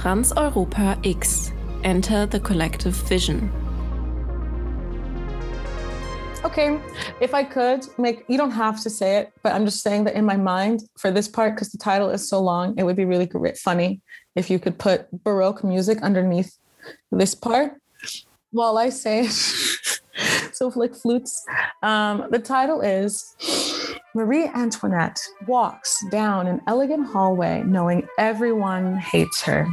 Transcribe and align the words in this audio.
Trans-Europa 0.00 0.98
X. 1.04 1.52
Enter 1.84 2.24
the 2.24 2.40
collective 2.40 2.94
vision. 2.94 3.52
Okay, 6.42 6.80
if 7.20 7.34
I 7.34 7.44
could 7.44 7.86
make, 7.98 8.24
you 8.26 8.38
don't 8.38 8.50
have 8.50 8.80
to 8.80 8.88
say 8.88 9.18
it, 9.18 9.30
but 9.42 9.52
I'm 9.52 9.66
just 9.66 9.82
saying 9.82 10.04
that 10.04 10.14
in 10.14 10.24
my 10.24 10.38
mind 10.38 10.84
for 10.96 11.10
this 11.10 11.28
part, 11.28 11.54
because 11.54 11.68
the 11.68 11.76
title 11.76 12.08
is 12.08 12.26
so 12.26 12.40
long, 12.40 12.78
it 12.78 12.84
would 12.84 12.96
be 12.96 13.04
really 13.04 13.28
funny 13.62 14.00
if 14.34 14.48
you 14.48 14.58
could 14.58 14.78
put 14.78 15.06
Baroque 15.22 15.62
music 15.62 16.00
underneath 16.00 16.56
this 17.12 17.34
part 17.34 17.74
while 18.52 18.78
I 18.78 18.88
say 18.88 19.26
it. 19.26 19.32
so, 20.54 20.72
like 20.76 20.94
flutes. 20.94 21.44
Um, 21.82 22.26
the 22.30 22.38
title 22.38 22.80
is 22.80 23.36
Marie 24.14 24.46
Antoinette 24.46 25.20
walks 25.46 26.02
down 26.10 26.46
an 26.46 26.62
elegant 26.66 27.06
hallway 27.06 27.62
knowing 27.66 28.08
everyone 28.16 28.96
hates 28.96 29.42
her. 29.42 29.68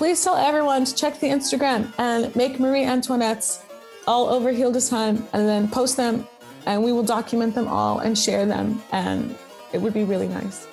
Please 0.00 0.24
tell 0.24 0.36
everyone 0.36 0.86
to 0.86 0.94
check 0.94 1.20
the 1.20 1.26
Instagram 1.26 1.92
and 1.98 2.34
make 2.34 2.58
Marie 2.58 2.84
Antoinette's 2.84 3.62
all 4.06 4.30
over 4.30 4.50
Hildesheim 4.50 5.22
and 5.34 5.46
then 5.46 5.68
post 5.68 5.98
them 5.98 6.26
and 6.64 6.82
we 6.82 6.90
will 6.90 7.02
document 7.02 7.54
them 7.54 7.68
all 7.68 7.98
and 7.98 8.16
share 8.16 8.46
them 8.46 8.82
and 8.92 9.36
it 9.74 9.78
would 9.82 9.92
be 9.92 10.04
really 10.04 10.26
nice. 10.26 10.66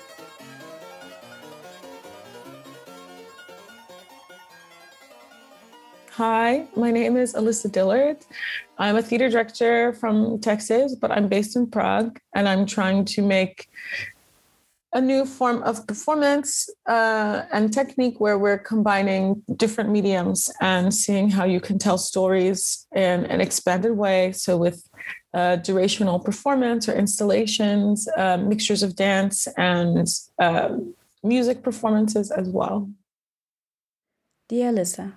Hi, 6.11 6.65
my 6.77 6.89
name 6.89 7.17
is 7.17 7.33
Alyssa 7.33 7.69
Dillard. 7.69 8.25
I'm 8.77 8.95
a 8.95 9.01
theater 9.01 9.27
director 9.27 9.91
from 9.91 10.39
Texas, 10.39 10.95
but 10.95 11.11
I'm 11.11 11.27
based 11.27 11.57
in 11.57 11.67
Prague 11.67 12.17
and 12.33 12.47
I'm 12.47 12.65
trying 12.65 13.03
to 13.03 13.21
make 13.21 13.67
a 14.97 15.01
new 15.01 15.25
form 15.25 15.61
of 15.61 15.85
performance 15.85 16.67
uh, 16.87 17.43
and 17.51 17.71
technique 17.71 18.19
where 18.19 18.39
we're 18.39 18.57
combining 18.57 19.43
different 19.55 19.91
mediums 19.91 20.51
and 20.59 20.91
seeing 20.91 21.29
how 21.29 21.45
you 21.45 21.59
can 21.59 21.77
tell 21.77 21.99
stories 21.99 22.87
in 22.95 23.25
an 23.25 23.39
expanded 23.39 23.91
way. 23.95 24.31
So, 24.31 24.57
with 24.57 24.77
uh, 25.35 25.57
durational 25.67 26.17
performance 26.29 26.89
or 26.89 26.95
installations, 26.95 28.07
uh, 28.17 28.37
mixtures 28.37 28.81
of 28.81 28.95
dance 28.95 29.47
and 29.55 30.07
um, 30.39 30.95
music 31.23 31.61
performances 31.61 32.31
as 32.31 32.49
well. 32.49 32.89
Dear 34.49 34.71
Alyssa, 34.71 35.13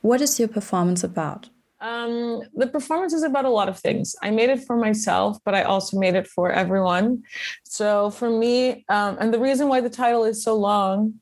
what 0.00 0.22
is 0.22 0.38
your 0.40 0.48
performance 0.48 1.04
about? 1.04 1.50
Um, 1.84 2.40
the 2.54 2.66
performance 2.66 3.12
is 3.12 3.24
about 3.24 3.44
a 3.44 3.50
lot 3.50 3.68
of 3.68 3.78
things. 3.78 4.16
I 4.22 4.30
made 4.30 4.48
it 4.48 4.64
for 4.64 4.74
myself, 4.74 5.36
but 5.44 5.54
I 5.54 5.64
also 5.64 5.98
made 5.98 6.14
it 6.14 6.26
for 6.26 6.50
everyone. 6.50 7.24
So 7.62 8.08
for 8.08 8.30
me, 8.30 8.86
um, 8.88 9.18
and 9.20 9.34
the 9.34 9.38
reason 9.38 9.68
why 9.68 9.82
the 9.82 9.90
title 9.90 10.24
is 10.24 10.42
so 10.42 10.56
long 10.56 11.20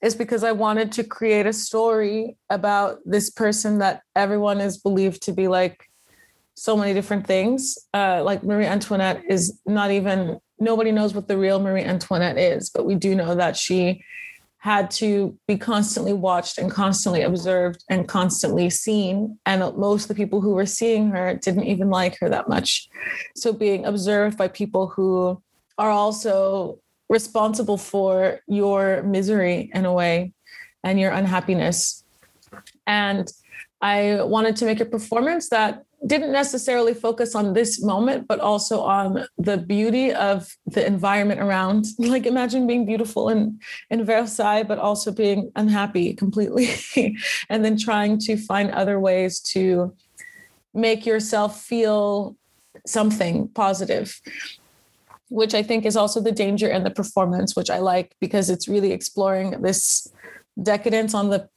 is 0.00 0.14
because 0.14 0.42
I 0.42 0.52
wanted 0.52 0.90
to 0.92 1.04
create 1.04 1.44
a 1.44 1.52
story 1.52 2.38
about 2.48 3.00
this 3.04 3.28
person 3.28 3.78
that 3.80 4.00
everyone 4.16 4.58
is 4.58 4.78
believed 4.78 5.22
to 5.24 5.32
be 5.32 5.48
like 5.48 5.84
so 6.54 6.78
many 6.78 6.94
different 6.94 7.26
things. 7.26 7.76
Uh, 7.92 8.22
like 8.24 8.42
Marie 8.42 8.64
Antoinette 8.64 9.22
is 9.28 9.60
not 9.66 9.90
even, 9.90 10.38
nobody 10.58 10.92
knows 10.92 11.12
what 11.12 11.28
the 11.28 11.36
real 11.36 11.60
Marie 11.60 11.84
Antoinette 11.84 12.38
is, 12.38 12.70
but 12.70 12.86
we 12.86 12.94
do 12.94 13.14
know 13.14 13.34
that 13.34 13.54
she 13.54 14.02
had 14.64 14.90
to 14.90 15.38
be 15.46 15.58
constantly 15.58 16.14
watched 16.14 16.56
and 16.56 16.70
constantly 16.70 17.20
observed 17.20 17.84
and 17.90 18.08
constantly 18.08 18.70
seen. 18.70 19.38
And 19.44 19.60
most 19.76 20.04
of 20.04 20.08
the 20.08 20.14
people 20.14 20.40
who 20.40 20.54
were 20.54 20.64
seeing 20.64 21.10
her 21.10 21.34
didn't 21.34 21.64
even 21.64 21.90
like 21.90 22.18
her 22.20 22.30
that 22.30 22.48
much. 22.48 22.88
So 23.36 23.52
being 23.52 23.84
observed 23.84 24.38
by 24.38 24.48
people 24.48 24.86
who 24.86 25.42
are 25.76 25.90
also 25.90 26.78
responsible 27.10 27.76
for 27.76 28.40
your 28.46 29.02
misery 29.02 29.70
in 29.74 29.84
a 29.84 29.92
way 29.92 30.32
and 30.82 30.98
your 30.98 31.12
unhappiness. 31.12 32.02
And 32.86 33.30
I 33.82 34.22
wanted 34.22 34.56
to 34.56 34.64
make 34.64 34.80
a 34.80 34.86
performance 34.86 35.50
that 35.50 35.83
didn't 36.06 36.32
necessarily 36.32 36.92
focus 36.94 37.34
on 37.34 37.54
this 37.54 37.82
moment, 37.82 38.28
but 38.28 38.40
also 38.40 38.80
on 38.80 39.26
the 39.38 39.56
beauty 39.56 40.12
of 40.12 40.54
the 40.66 40.86
environment 40.86 41.40
around. 41.40 41.86
Like 41.98 42.26
imagine 42.26 42.66
being 42.66 42.86
beautiful 42.86 43.28
in, 43.28 43.58
in 43.90 44.04
Versailles, 44.04 44.62
but 44.62 44.78
also 44.78 45.10
being 45.10 45.50
unhappy 45.56 46.14
completely. 46.14 46.70
and 47.48 47.64
then 47.64 47.76
trying 47.76 48.18
to 48.20 48.36
find 48.36 48.70
other 48.70 49.00
ways 49.00 49.40
to 49.54 49.94
make 50.72 51.06
yourself 51.06 51.60
feel 51.62 52.36
something 52.86 53.48
positive 53.48 54.20
which 55.30 55.54
I 55.54 55.64
think 55.64 55.84
is 55.84 55.96
also 55.96 56.20
the 56.20 56.30
danger 56.30 56.68
in 56.68 56.84
the 56.84 56.90
performance, 56.90 57.56
which 57.56 57.68
I 57.68 57.78
like 57.78 58.14
because 58.20 58.50
it's 58.50 58.68
really 58.68 58.92
exploring 58.92 59.62
this 59.62 60.06
decadence 60.62 61.12
on 61.12 61.30
the 61.30 61.48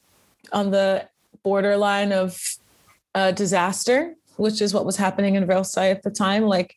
on 0.51 0.71
the 0.71 1.07
borderline 1.43 2.11
of 2.11 2.41
uh, 3.13 3.31
disaster 3.31 4.15
which 4.37 4.61
is 4.61 4.73
what 4.73 4.85
was 4.85 4.97
happening 4.97 5.35
in 5.35 5.45
Versailles 5.45 5.89
at 5.89 6.03
the 6.03 6.11
time. 6.11 6.43
Like 6.43 6.75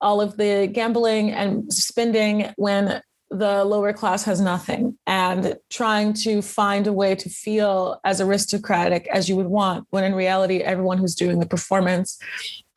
all 0.00 0.20
of 0.20 0.36
the 0.36 0.68
gambling 0.70 1.30
and 1.30 1.72
spending 1.72 2.52
when 2.56 3.00
the 3.30 3.64
lower 3.64 3.94
class 3.94 4.24
has 4.24 4.40
nothing 4.40 4.98
and 5.06 5.56
trying 5.70 6.12
to 6.12 6.42
find 6.42 6.86
a 6.86 6.92
way 6.92 7.14
to 7.14 7.30
feel 7.30 7.98
as 8.04 8.20
aristocratic 8.20 9.08
as 9.08 9.26
you 9.26 9.36
would 9.36 9.46
want 9.46 9.86
when 9.88 10.04
in 10.04 10.14
reality 10.14 10.58
everyone 10.58 10.98
who's 10.98 11.14
doing 11.14 11.40
the 11.40 11.46
performance 11.46 12.18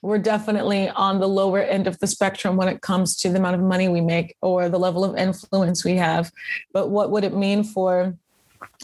we're 0.02 0.18
definitely 0.18 0.88
on 0.90 1.20
the 1.20 1.28
lower 1.28 1.60
end 1.60 1.88
of 1.88 2.00
the 2.00 2.08
spectrum 2.08 2.56
when 2.56 2.70
it 2.70 2.82
comes 2.82 3.18
to 3.18 3.30
the 3.30 3.38
amount 3.38 3.56
of 3.56 3.62
money 3.62 3.90
we 3.90 4.00
make 4.00 4.34
or 4.42 4.70
the 4.70 4.80
level 4.80 5.04
of 5.04 5.18
influence 5.18 5.84
we 5.84 5.96
have 5.98 6.32
but 6.72 6.90
what 6.90 7.12
would 7.12 7.26
it 7.26 7.36
mean 7.36 7.62
for 7.62 8.16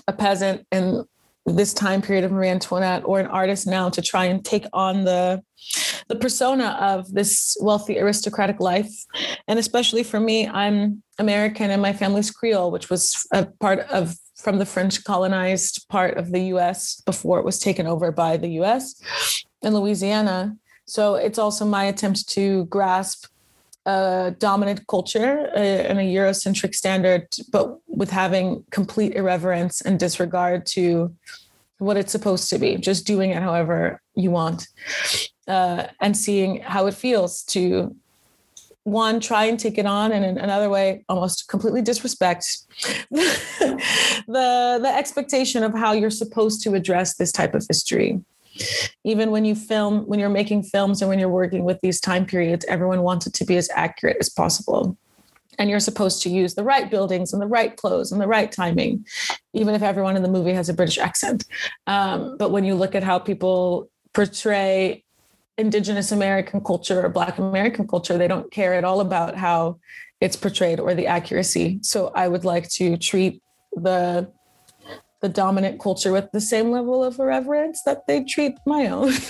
a 0.10 0.14
peasant 0.14 0.68
in 0.74 1.06
this 1.46 1.74
time 1.74 2.02
period 2.02 2.24
of 2.24 2.32
Marie 2.32 2.50
Antoinette 2.50 3.04
or 3.06 3.20
an 3.20 3.28
artist 3.28 3.68
now 3.68 3.90
to 3.90 4.02
try 4.02 4.26
and 4.26 4.44
take 4.44 4.66
on 4.74 5.04
the 5.04 5.42
the 6.08 6.16
persona 6.16 6.78
of 6.82 7.12
this 7.14 7.56
wealthy 7.62 7.98
aristocratic 8.00 8.60
life. 8.60 8.92
And 9.48 9.58
especially 9.58 10.04
for 10.04 10.20
me 10.20 10.48
I'm 10.48 11.04
American 11.20 11.72
and 11.72 11.82
my 11.82 11.94
family's 11.94 12.32
Creole 12.32 12.72
which 12.72 12.90
was 12.90 13.26
a 13.32 13.46
part 13.60 13.80
of 13.80 14.16
from 14.36 14.58
the 14.60 14.66
French 14.66 15.04
colonized 15.04 15.88
part 15.90 16.18
of 16.18 16.32
the 16.32 16.42
US 16.56 17.02
before 17.06 17.40
it 17.40 17.46
was 17.46 17.60
taken 17.60 17.88
over 17.88 18.12
by 18.12 18.38
the 18.38 18.50
US 18.62 19.02
in 19.62 19.74
Louisiana. 19.74 20.56
So 20.86 21.16
it's 21.16 21.40
also 21.40 21.66
my 21.66 21.86
attempt 21.86 22.28
to 22.30 22.66
grasp 22.66 23.28
a 23.86 24.36
dominant 24.38 24.86
culture 24.88 25.50
and 25.56 26.00
a 26.00 26.04
Eurocentric 26.04 26.76
standard, 26.76 27.28
but 27.52 27.80
with 27.88 28.10
having 28.10 28.64
complete 28.72 29.14
irreverence 29.14 29.82
and 29.82 30.00
disregard 30.00 30.66
to 30.68 31.16
what 31.80 31.98
it's 31.98 32.12
supposed 32.12 32.50
to 32.50 32.60
be, 32.60 32.78
just 32.78 33.08
doing 33.08 33.32
it 33.32 33.42
however 33.42 34.00
you 34.16 34.30
want, 34.30 34.68
uh, 35.48 35.88
and 36.00 36.16
seeing 36.16 36.62
how 36.62 36.86
it 36.86 36.94
feels 36.94 37.44
to 37.44 37.96
one 38.84 39.20
try 39.20 39.46
and 39.46 39.60
take 39.60 39.78
it 39.78 39.86
on 39.86 40.12
and 40.12 40.26
in 40.26 40.38
another 40.40 40.68
way 40.70 41.06
almost 41.08 41.48
completely 41.48 41.84
disrespect 41.84 42.46
the 43.12 44.80
the 44.82 44.92
expectation 44.92 45.64
of 45.64 45.72
how 45.74 45.92
you're 45.92 46.10
supposed 46.10 46.64
to 46.64 46.74
address 46.74 47.16
this 47.18 47.32
type 47.32 47.54
of 47.54 47.64
history 47.70 48.20
even 49.04 49.32
when 49.32 49.46
you 49.46 49.56
film 49.56 50.04
when 50.08 50.20
you're 50.20 50.30
making 50.30 50.64
films 50.64 51.02
and 51.02 51.10
when 51.10 51.20
you're 51.20 51.30
working 51.30 51.64
with 51.64 51.80
these 51.82 52.00
time 52.00 52.26
periods 52.26 52.66
everyone 52.68 53.02
wants 53.02 53.28
it 53.28 53.34
to 53.34 53.46
be 53.46 53.58
as 53.58 53.70
accurate 53.76 54.18
as 54.20 54.30
possible. 54.30 54.98
And 55.60 55.70
you're 55.70 55.80
supposed 55.80 56.24
to 56.24 56.30
use 56.30 56.56
the 56.56 56.64
right 56.64 56.90
buildings 56.90 57.34
and 57.34 57.42
the 57.42 57.48
right 57.48 57.76
clothes 57.76 58.12
and 58.12 58.22
the 58.22 58.28
right 58.28 58.52
timing 58.52 59.06
even 59.54 59.76
if 59.76 59.82
everyone 59.82 60.16
in 60.16 60.24
the 60.24 60.30
movie 60.30 60.54
has 60.54 60.70
a 60.70 60.74
british 60.74 60.98
accent. 60.98 61.46
Um, 61.88 62.38
but 62.38 62.52
when 62.52 62.64
you 62.64 62.76
look 62.76 62.96
at 62.96 63.04
how 63.04 63.20
people 63.20 63.90
portray 64.14 65.04
indigenous 65.58 66.12
american 66.12 66.62
culture 66.62 67.06
or 67.06 67.10
black 67.10 67.38
american 67.38 67.88
culture 67.88 68.18
they 68.18 68.28
don't 68.28 68.52
care 68.52 68.74
at 68.74 68.84
all 68.84 69.02
about 69.02 69.36
how 69.36 69.78
it's 70.22 70.36
portrayed 70.36 70.80
or 70.80 70.94
the 70.94 71.08
accuracy. 71.08 71.80
So 71.82 72.12
i 72.16 72.28
would 72.28 72.46
like 72.46 72.70
to 72.70 72.98
treat 72.98 73.42
the 73.74 74.32
the 75.22 75.30
dominant 75.30 75.80
culture 75.80 76.12
with 76.12 76.32
the 76.32 76.42
same 76.42 76.72
level 76.72 77.04
of 77.04 77.20
irreverence 77.20 77.84
that 77.84 78.08
they 78.08 78.24
treat 78.24 78.58
my 78.66 78.88
own. 78.88 79.14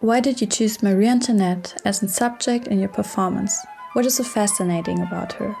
Why 0.00 0.18
did 0.18 0.40
you 0.40 0.46
choose 0.46 0.82
Marie 0.82 1.06
Antoinette 1.06 1.80
as 1.84 2.02
a 2.02 2.08
subject 2.08 2.66
in 2.66 2.80
your 2.80 2.88
performance? 2.88 3.64
What 3.92 4.06
is 4.06 4.14
so 4.14 4.24
fascinating 4.24 5.00
about 5.00 5.32
her? 5.34 5.56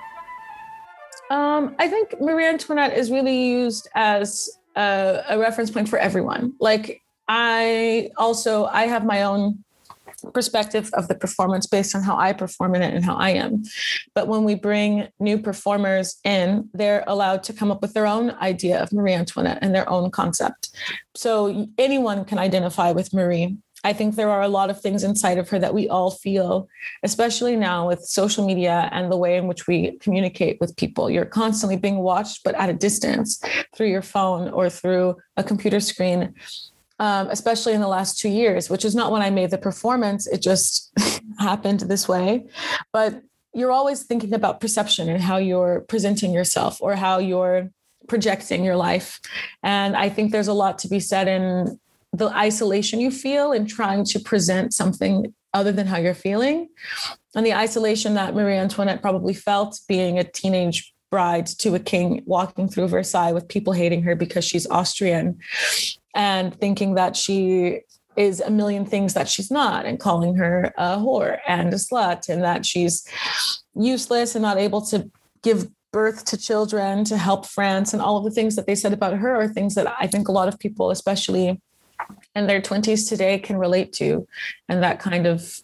Um, 1.30 1.74
I 1.78 1.88
think 1.88 2.20
Marie 2.20 2.46
Antoinette 2.46 2.96
is 2.96 3.10
really 3.10 3.46
used 3.46 3.88
as 3.94 4.48
a, 4.76 5.22
a 5.28 5.38
reference 5.38 5.70
point 5.70 5.88
for 5.88 5.98
everyone. 5.98 6.54
Like 6.60 7.02
I 7.28 8.10
also 8.16 8.66
I 8.66 8.86
have 8.86 9.04
my 9.04 9.22
own 9.22 9.64
perspective 10.34 10.90
of 10.94 11.08
the 11.08 11.14
performance 11.14 11.66
based 11.66 11.94
on 11.94 12.02
how 12.02 12.16
I 12.16 12.32
perform 12.32 12.74
in 12.74 12.82
it 12.82 12.94
and 12.94 13.04
how 13.04 13.16
I 13.16 13.30
am. 13.30 13.62
But 14.14 14.28
when 14.28 14.44
we 14.44 14.54
bring 14.54 15.08
new 15.18 15.38
performers 15.38 16.16
in, 16.24 16.68
they're 16.74 17.04
allowed 17.06 17.42
to 17.44 17.52
come 17.52 17.70
up 17.70 17.80
with 17.82 17.94
their 17.94 18.06
own 18.06 18.30
idea 18.32 18.82
of 18.82 18.92
Marie 18.92 19.14
Antoinette 19.14 19.58
and 19.62 19.74
their 19.74 19.88
own 19.88 20.10
concept. 20.10 20.70
So 21.14 21.68
anyone 21.78 22.24
can 22.24 22.38
identify 22.38 22.92
with 22.92 23.14
Marie. 23.14 23.56
I 23.84 23.92
think 23.92 24.14
there 24.14 24.30
are 24.30 24.42
a 24.42 24.48
lot 24.48 24.70
of 24.70 24.80
things 24.80 25.02
inside 25.02 25.38
of 25.38 25.48
her 25.50 25.58
that 25.58 25.74
we 25.74 25.88
all 25.88 26.10
feel, 26.10 26.68
especially 27.02 27.56
now 27.56 27.88
with 27.88 28.04
social 28.04 28.46
media 28.46 28.88
and 28.92 29.10
the 29.10 29.16
way 29.16 29.36
in 29.36 29.46
which 29.46 29.66
we 29.66 29.98
communicate 29.98 30.58
with 30.60 30.76
people. 30.76 31.10
You're 31.10 31.24
constantly 31.24 31.76
being 31.76 31.98
watched, 31.98 32.44
but 32.44 32.54
at 32.56 32.68
a 32.68 32.74
distance 32.74 33.42
through 33.74 33.88
your 33.88 34.02
phone 34.02 34.50
or 34.50 34.68
through 34.68 35.16
a 35.36 35.44
computer 35.44 35.80
screen 35.80 36.34
um, 37.00 37.28
especially 37.30 37.72
in 37.72 37.80
the 37.80 37.88
last 37.88 38.18
two 38.18 38.28
years, 38.28 38.68
which 38.68 38.84
is 38.84 38.94
not 38.94 39.10
when 39.10 39.22
I 39.22 39.30
made 39.30 39.50
the 39.50 39.56
performance. 39.56 40.26
It 40.26 40.42
just 40.42 40.92
happened 41.38 41.80
this 41.80 42.06
way. 42.06 42.46
But 42.92 43.22
you're 43.54 43.72
always 43.72 44.02
thinking 44.02 44.34
about 44.34 44.60
perception 44.60 45.08
and 45.08 45.22
how 45.22 45.38
you're 45.38 45.80
presenting 45.88 46.30
yourself 46.32 46.76
or 46.80 46.94
how 46.94 47.18
you're 47.18 47.70
projecting 48.06 48.64
your 48.64 48.76
life. 48.76 49.18
And 49.62 49.96
I 49.96 50.10
think 50.10 50.30
there's 50.30 50.48
a 50.48 50.52
lot 50.52 50.78
to 50.80 50.88
be 50.88 51.00
said 51.00 51.26
in 51.26 51.80
the 52.12 52.28
isolation 52.28 53.00
you 53.00 53.10
feel 53.10 53.52
in 53.52 53.66
trying 53.66 54.04
to 54.04 54.18
present 54.18 54.74
something 54.74 55.34
other 55.54 55.72
than 55.72 55.86
how 55.86 55.96
you're 55.96 56.14
feeling. 56.14 56.68
And 57.34 57.46
the 57.46 57.54
isolation 57.54 58.14
that 58.14 58.34
Marie 58.34 58.56
Antoinette 58.56 59.02
probably 59.02 59.34
felt 59.34 59.80
being 59.88 60.18
a 60.18 60.24
teenage 60.24 60.92
bride 61.10 61.46
to 61.46 61.74
a 61.74 61.78
king 61.78 62.22
walking 62.24 62.68
through 62.68 62.88
Versailles 62.88 63.32
with 63.32 63.48
people 63.48 63.72
hating 63.72 64.02
her 64.02 64.14
because 64.14 64.44
she's 64.44 64.66
Austrian 64.68 65.38
and 66.14 66.54
thinking 66.54 66.94
that 66.94 67.16
she 67.16 67.80
is 68.16 68.40
a 68.40 68.50
million 68.50 68.84
things 68.84 69.14
that 69.14 69.28
she's 69.28 69.50
not 69.50 69.86
and 69.86 70.00
calling 70.00 70.34
her 70.34 70.72
a 70.76 70.96
whore 70.96 71.38
and 71.46 71.72
a 71.72 71.76
slut 71.76 72.28
and 72.28 72.42
that 72.42 72.66
she's 72.66 73.06
useless 73.74 74.34
and 74.34 74.42
not 74.42 74.58
able 74.58 74.82
to 74.82 75.10
give 75.42 75.68
birth 75.92 76.24
to 76.24 76.36
children 76.36 77.04
to 77.04 77.16
help 77.16 77.46
France 77.46 77.92
and 77.92 78.02
all 78.02 78.16
of 78.16 78.24
the 78.24 78.30
things 78.30 78.56
that 78.56 78.66
they 78.66 78.74
said 78.74 78.92
about 78.92 79.16
her 79.16 79.34
are 79.34 79.48
things 79.48 79.74
that 79.74 79.92
I 79.98 80.06
think 80.06 80.28
a 80.28 80.32
lot 80.32 80.48
of 80.48 80.58
people 80.58 80.90
especially 80.90 81.60
in 82.34 82.46
their 82.46 82.60
20s 82.60 83.08
today 83.08 83.38
can 83.38 83.56
relate 83.56 83.92
to 83.94 84.26
and 84.68 84.82
that 84.82 84.98
kind 85.00 85.26
of 85.26 85.60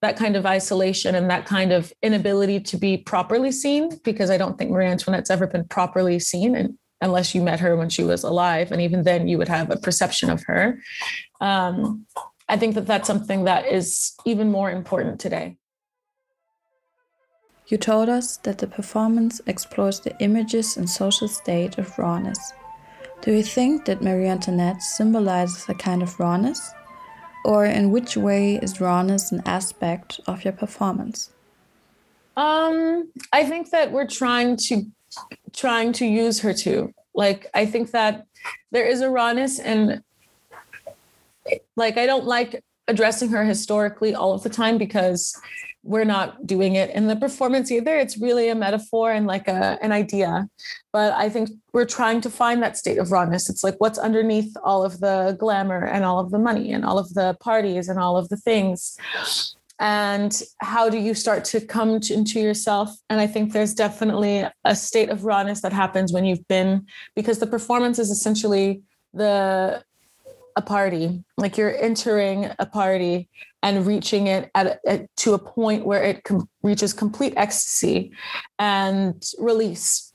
that 0.00 0.16
kind 0.16 0.36
of 0.36 0.46
isolation 0.46 1.16
and 1.16 1.28
that 1.28 1.44
kind 1.44 1.72
of 1.72 1.92
inability 2.02 2.60
to 2.60 2.76
be 2.76 2.96
properly 2.96 3.50
seen 3.50 3.98
because 4.04 4.30
I 4.30 4.36
don't 4.36 4.56
think 4.56 4.70
Marie 4.70 4.86
Antoinette's 4.86 5.30
ever 5.30 5.48
been 5.48 5.66
properly 5.66 6.20
seen 6.20 6.54
and 6.54 6.78
unless 7.00 7.34
you 7.34 7.42
met 7.42 7.60
her 7.60 7.76
when 7.76 7.88
she 7.88 8.02
was 8.02 8.24
alive. 8.24 8.72
And 8.72 8.80
even 8.80 9.02
then, 9.02 9.28
you 9.28 9.38
would 9.38 9.48
have 9.48 9.70
a 9.70 9.76
perception 9.76 10.30
of 10.30 10.42
her. 10.44 10.80
Um, 11.40 12.06
I 12.48 12.56
think 12.56 12.74
that 12.74 12.86
that's 12.86 13.06
something 13.06 13.44
that 13.44 13.66
is 13.66 14.14
even 14.24 14.50
more 14.50 14.70
important 14.70 15.20
today. 15.20 15.56
You 17.66 17.76
told 17.76 18.08
us 18.08 18.38
that 18.38 18.58
the 18.58 18.66
performance 18.66 19.40
explores 19.46 20.00
the 20.00 20.18
images 20.20 20.76
and 20.76 20.88
social 20.88 21.28
state 21.28 21.76
of 21.76 21.98
rawness. 21.98 22.52
Do 23.20 23.32
you 23.32 23.42
think 23.42 23.84
that 23.86 24.02
Marie 24.02 24.28
Antoinette 24.28 24.82
symbolizes 24.82 25.68
a 25.68 25.74
kind 25.74 26.02
of 26.02 26.18
rawness? 26.20 26.72
Or 27.44 27.64
in 27.64 27.90
which 27.90 28.16
way 28.16 28.56
is 28.56 28.80
rawness 28.80 29.32
an 29.32 29.42
aspect 29.46 30.20
of 30.26 30.44
your 30.44 30.52
performance? 30.52 31.30
Um, 32.36 33.10
I 33.32 33.44
think 33.44 33.70
that 33.70 33.90
we're 33.90 34.06
trying 34.06 34.56
to 34.68 34.84
trying 35.52 35.92
to 35.94 36.06
use 36.06 36.40
her 36.40 36.52
to. 36.52 36.92
Like, 37.14 37.46
I 37.54 37.66
think 37.66 37.90
that 37.90 38.26
there 38.70 38.86
is 38.86 39.00
a 39.00 39.10
rawness 39.10 39.58
and 39.58 40.02
like, 41.76 41.96
I 41.96 42.06
don't 42.06 42.26
like 42.26 42.62
addressing 42.86 43.30
her 43.30 43.44
historically 43.44 44.14
all 44.14 44.32
of 44.32 44.42
the 44.42 44.50
time 44.50 44.78
because 44.78 45.34
we're 45.82 46.04
not 46.04 46.46
doing 46.46 46.74
it 46.74 46.90
in 46.90 47.06
the 47.06 47.16
performance 47.16 47.70
either. 47.70 47.96
It's 47.96 48.18
really 48.18 48.48
a 48.48 48.54
metaphor 48.54 49.12
and 49.12 49.26
like 49.26 49.48
a, 49.48 49.78
an 49.80 49.92
idea. 49.92 50.48
But 50.92 51.12
I 51.14 51.28
think 51.28 51.50
we're 51.72 51.84
trying 51.84 52.20
to 52.22 52.30
find 52.30 52.62
that 52.62 52.76
state 52.76 52.98
of 52.98 53.10
rawness. 53.12 53.48
It's 53.48 53.64
like 53.64 53.76
what's 53.78 53.98
underneath 53.98 54.54
all 54.62 54.84
of 54.84 55.00
the 55.00 55.36
glamour 55.38 55.84
and 55.86 56.04
all 56.04 56.18
of 56.18 56.30
the 56.30 56.38
money 56.38 56.72
and 56.72 56.84
all 56.84 56.98
of 56.98 57.14
the 57.14 57.36
parties 57.40 57.88
and 57.88 57.98
all 57.98 58.16
of 58.16 58.28
the 58.28 58.36
things 58.36 58.98
and 59.80 60.42
how 60.58 60.90
do 60.90 60.98
you 60.98 61.14
start 61.14 61.44
to 61.44 61.60
come 61.60 62.00
to, 62.00 62.12
into 62.12 62.40
yourself 62.40 62.90
and 63.08 63.20
i 63.20 63.26
think 63.26 63.52
there's 63.52 63.74
definitely 63.74 64.44
a 64.64 64.74
state 64.74 65.08
of 65.08 65.24
rawness 65.24 65.60
that 65.60 65.72
happens 65.72 66.12
when 66.12 66.24
you've 66.24 66.46
been 66.48 66.84
because 67.14 67.38
the 67.38 67.46
performance 67.46 67.98
is 67.98 68.10
essentially 68.10 68.82
the 69.14 69.82
a 70.58 70.62
party 70.62 71.22
like 71.36 71.56
you're 71.56 71.76
entering 71.76 72.50
a 72.58 72.66
party 72.66 73.28
and 73.62 73.86
reaching 73.86 74.26
it 74.26 74.50
at, 74.56 74.80
at 74.84 75.16
to 75.16 75.34
a 75.34 75.38
point 75.38 75.86
where 75.86 76.02
it 76.02 76.24
com- 76.24 76.48
reaches 76.64 76.92
complete 76.92 77.32
ecstasy 77.36 78.10
and 78.58 79.22
release 79.38 80.12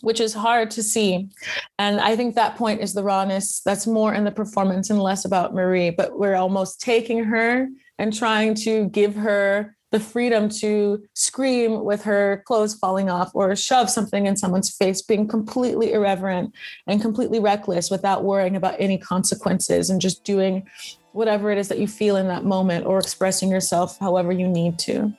which 0.00 0.20
is 0.20 0.32
hard 0.32 0.70
to 0.70 0.80
see. 0.80 1.28
And 1.76 2.00
I 2.00 2.14
think 2.14 2.36
that 2.36 2.56
point 2.56 2.80
is 2.80 2.94
the 2.94 3.02
rawness 3.02 3.60
that's 3.64 3.84
more 3.84 4.14
in 4.14 4.22
the 4.22 4.30
performance 4.30 4.90
and 4.90 5.02
less 5.02 5.24
about 5.24 5.56
Marie, 5.56 5.90
but 5.90 6.16
we're 6.16 6.36
almost 6.36 6.80
taking 6.80 7.24
her 7.24 7.66
and 7.98 8.16
trying 8.16 8.54
to 8.54 8.88
give 8.90 9.16
her 9.16 9.76
the 9.90 10.00
freedom 10.00 10.48
to 10.48 11.02
scream 11.14 11.84
with 11.84 12.02
her 12.02 12.42
clothes 12.46 12.74
falling 12.74 13.08
off 13.08 13.30
or 13.34 13.54
shove 13.56 13.88
something 13.88 14.26
in 14.26 14.36
someone's 14.36 14.70
face, 14.70 15.00
being 15.00 15.26
completely 15.26 15.92
irreverent 15.92 16.54
and 16.86 17.00
completely 17.00 17.40
reckless 17.40 17.90
without 17.90 18.24
worrying 18.24 18.56
about 18.56 18.76
any 18.78 18.98
consequences 18.98 19.88
and 19.88 20.00
just 20.00 20.24
doing 20.24 20.66
whatever 21.12 21.50
it 21.50 21.58
is 21.58 21.68
that 21.68 21.78
you 21.78 21.88
feel 21.88 22.16
in 22.16 22.28
that 22.28 22.44
moment 22.44 22.84
or 22.86 22.98
expressing 22.98 23.50
yourself 23.50 23.98
however 23.98 24.30
you 24.30 24.46
need 24.46 24.78
to. 24.78 25.12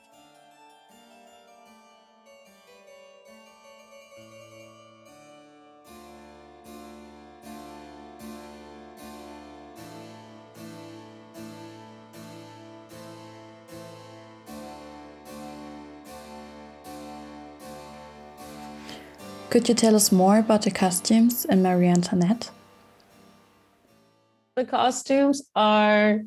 Could 19.59 19.67
you 19.67 19.75
tell 19.75 19.94
us 19.94 20.09
more 20.09 20.38
about 20.38 20.61
the 20.61 20.71
costumes 20.71 21.44
in 21.44 21.61
Marie 21.61 21.89
Antoinette? 21.89 22.50
The 24.55 24.63
costumes 24.63 25.41
are 25.53 26.22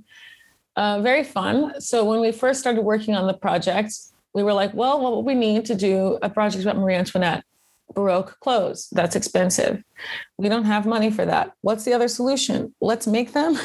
uh, 0.77 1.01
very 1.01 1.25
fun. 1.25 1.81
So 1.81 2.05
when 2.05 2.21
we 2.21 2.31
first 2.31 2.61
started 2.61 2.83
working 2.83 3.15
on 3.15 3.27
the 3.27 3.33
project, 3.33 3.95
we 4.35 4.43
were 4.43 4.53
like, 4.53 4.75
well, 4.75 5.01
what 5.01 5.17
would 5.17 5.25
we 5.25 5.33
need 5.33 5.65
to 5.65 5.75
do 5.75 6.19
a 6.21 6.29
project 6.29 6.63
about 6.63 6.77
Marie 6.77 6.95
Antoinette? 6.95 7.43
Baroque 7.95 8.39
clothes. 8.41 8.89
That's 8.93 9.17
expensive. 9.17 9.83
We 10.37 10.51
don't 10.51 10.65
have 10.65 10.85
money 10.85 11.11
for 11.11 11.25
that. 11.25 11.53
What's 11.63 11.87
the 11.87 11.95
other 11.95 12.09
solution? 12.09 12.75
Let's 12.83 13.07
make 13.07 13.33
them. 13.33 13.57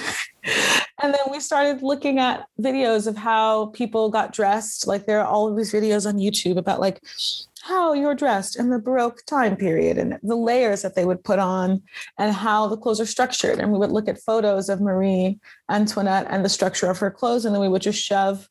and 1.04 1.14
then 1.14 1.26
we 1.30 1.42
started 1.42 1.82
looking 1.82 2.20
at 2.20 2.46
videos 2.58 3.06
of 3.06 3.18
how 3.18 3.66
people 3.68 4.10
got 4.10 4.32
dressed. 4.32 4.88
Like 4.88 5.08
there 5.08 5.20
are 5.20 5.28
all 5.28 5.50
of 5.50 5.58
these 5.58 5.74
videos 5.74 6.08
on 6.08 6.20
YouTube 6.20 6.56
about 6.56 6.80
like 6.80 7.02
how 7.68 7.92
you're 7.92 8.16
dressed 8.16 8.58
in 8.58 8.70
the 8.70 8.80
Baroque 8.80 9.26
time 9.26 9.58
period 9.58 9.98
and 9.98 10.18
the 10.24 10.36
layers 10.36 10.82
that 10.84 10.96
they 10.96 11.04
would 11.04 11.24
put 11.24 11.38
on 11.38 11.82
and 12.18 12.34
how 12.34 12.68
the 12.68 12.78
clothes 12.78 13.02
are 13.02 13.06
structured. 13.06 13.60
And 13.60 13.74
we 13.74 13.78
would 13.78 13.92
look 13.92 14.08
at 14.08 14.22
photos 14.22 14.70
of 14.70 14.80
Marie 14.80 15.38
Antoinette 15.70 16.28
and 16.30 16.46
the 16.46 16.50
structure 16.50 16.90
of 16.90 16.98
her 17.00 17.12
clothes, 17.12 17.44
and 17.44 17.54
then 17.54 17.62
we 17.62 17.68
would 17.68 17.82
just 17.82 18.02
shove 18.02 18.48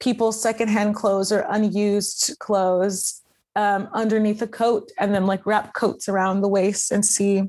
people's 0.00 0.40
secondhand 0.40 0.94
clothes 0.94 1.30
or 1.30 1.44
unused 1.50 2.38
clothes 2.38 3.20
um, 3.56 3.88
underneath 3.92 4.40
a 4.40 4.46
coat 4.46 4.90
and 4.98 5.14
then 5.14 5.26
like 5.26 5.44
wrap 5.44 5.74
coats 5.74 6.08
around 6.08 6.40
the 6.40 6.48
waist 6.48 6.90
and 6.92 7.04
see 7.04 7.42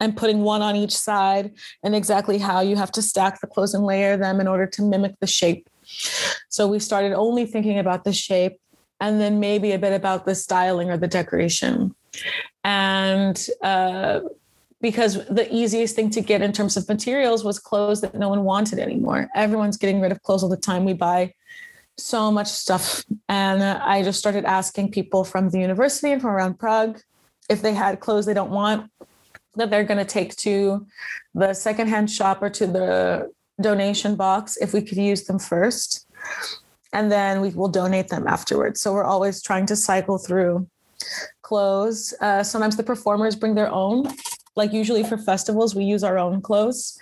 and 0.00 0.16
putting 0.16 0.40
one 0.40 0.62
on 0.62 0.74
each 0.74 0.96
side 0.96 1.52
and 1.82 1.94
exactly 1.94 2.38
how 2.38 2.60
you 2.60 2.76
have 2.76 2.92
to 2.92 3.02
stack 3.02 3.40
the 3.40 3.46
clothes 3.46 3.74
and 3.74 3.84
layer 3.84 4.16
them 4.16 4.40
in 4.40 4.48
order 4.48 4.66
to 4.66 4.82
mimic 4.82 5.18
the 5.20 5.26
shape. 5.26 5.68
So 6.48 6.66
we 6.66 6.78
started 6.78 7.12
only 7.12 7.46
thinking 7.46 7.78
about 7.78 8.04
the 8.04 8.12
shape 8.12 8.58
and 9.02 9.20
then 9.20 9.40
maybe 9.40 9.72
a 9.72 9.78
bit 9.80 9.92
about 9.92 10.24
the 10.24 10.34
styling 10.34 10.88
or 10.88 10.96
the 10.96 11.08
decoration. 11.08 11.92
And 12.62 13.36
uh, 13.60 14.20
because 14.80 15.26
the 15.26 15.52
easiest 15.52 15.96
thing 15.96 16.08
to 16.10 16.20
get 16.20 16.40
in 16.40 16.52
terms 16.52 16.76
of 16.76 16.88
materials 16.88 17.42
was 17.42 17.58
clothes 17.58 18.00
that 18.02 18.14
no 18.14 18.28
one 18.28 18.44
wanted 18.44 18.78
anymore. 18.78 19.28
Everyone's 19.34 19.76
getting 19.76 20.00
rid 20.00 20.12
of 20.12 20.22
clothes 20.22 20.44
all 20.44 20.48
the 20.48 20.56
time. 20.56 20.84
We 20.84 20.92
buy 20.92 21.34
so 21.98 22.30
much 22.30 22.46
stuff. 22.46 23.04
And 23.28 23.64
I 23.64 24.04
just 24.04 24.20
started 24.20 24.44
asking 24.44 24.92
people 24.92 25.24
from 25.24 25.50
the 25.50 25.58
university 25.58 26.12
and 26.12 26.22
from 26.22 26.30
around 26.30 26.60
Prague 26.60 27.00
if 27.50 27.60
they 27.60 27.74
had 27.74 27.98
clothes 27.98 28.24
they 28.24 28.34
don't 28.34 28.52
want 28.52 28.88
that 29.56 29.68
they're 29.68 29.84
going 29.84 29.98
to 29.98 30.04
take 30.04 30.34
to 30.36 30.86
the 31.34 31.52
secondhand 31.54 32.08
shop 32.08 32.40
or 32.40 32.48
to 32.48 32.68
the 32.68 33.32
donation 33.60 34.14
box 34.14 34.56
if 34.58 34.72
we 34.72 34.80
could 34.80 34.96
use 34.96 35.24
them 35.24 35.40
first 35.40 36.06
and 36.92 37.10
then 37.10 37.40
we 37.40 37.50
will 37.50 37.68
donate 37.68 38.08
them 38.08 38.26
afterwards. 38.26 38.80
So 38.80 38.92
we're 38.92 39.04
always 39.04 39.42
trying 39.42 39.66
to 39.66 39.76
cycle 39.76 40.18
through 40.18 40.68
clothes. 41.42 42.14
Uh, 42.20 42.42
sometimes 42.42 42.76
the 42.76 42.82
performers 42.82 43.34
bring 43.34 43.54
their 43.54 43.70
own 43.70 44.12
like 44.54 44.72
usually 44.72 45.02
for 45.02 45.16
festivals, 45.16 45.74
we 45.74 45.84
use 45.84 46.04
our 46.04 46.18
own 46.18 46.42
clothes. 46.42 46.98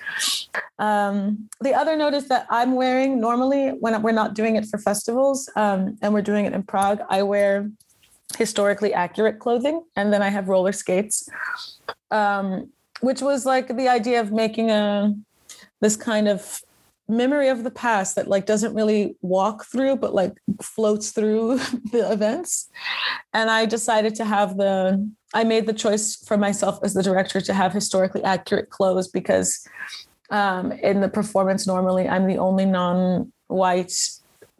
Um, 0.79 1.49
the 1.61 1.75
other 1.75 1.97
note 1.97 2.15
is 2.15 2.29
that 2.29 2.47
I'm 2.49 2.75
wearing 2.75 3.21
normally 3.21 3.71
when 3.71 4.01
we're 4.03 4.13
not 4.13 4.35
doing 4.35 4.57
it 4.57 4.67
for 4.67 4.79
festivals 4.79 5.51
um, 5.57 5.99
and 6.01 6.15
we're 6.15 6.23
doing 6.23 6.47
it 6.47 6.53
in 6.53 6.63
Prague, 6.63 7.01
I 7.09 7.23
wear 7.23 7.71
historically 8.39 8.95
accurate 8.95 9.41
clothing 9.41 9.83
and 9.97 10.13
then 10.13 10.23
I 10.23 10.29
have 10.29 10.49
roller 10.49 10.73
skates, 10.73 11.29
um, 12.11 12.71
which 13.01 13.21
was 13.21 13.45
like 13.45 13.77
the 13.77 13.89
idea 13.89 14.21
of 14.21 14.31
making 14.31 14.71
a 14.71 15.15
this 15.81 15.97
kind 15.97 16.29
of 16.29 16.61
memory 17.11 17.49
of 17.49 17.65
the 17.65 17.71
past 17.71 18.17
that 18.17 18.29
like 18.29 18.47
doesn't 18.47 18.75
really 18.75 19.17
walk 19.21 19.65
through 19.67 19.97
but 19.97 20.15
like 20.15 20.33
floats 20.63 21.11
through 21.11 21.59
the 21.93 22.11
events. 22.11 22.69
And 23.33 23.51
i 23.51 23.67
decided 23.67 24.15
to 24.17 24.25
have 24.25 24.57
the 24.57 25.11
i 25.35 25.45
made 25.45 25.67
the 25.67 25.73
choice 25.73 26.17
for 26.17 26.37
myself 26.37 26.79
as 26.83 26.95
the 26.95 27.03
director 27.03 27.41
to 27.41 27.55
have 27.55 27.73
historically 27.73 28.23
accurate 28.23 28.71
clothes 28.71 29.09
because 29.09 29.67
um, 30.31 30.73
in 30.73 31.01
the 31.01 31.09
performance 31.09 31.67
normally 31.67 32.09
i'm 32.09 32.27
the 32.27 32.39
only 32.39 32.65
non-white 32.65 33.93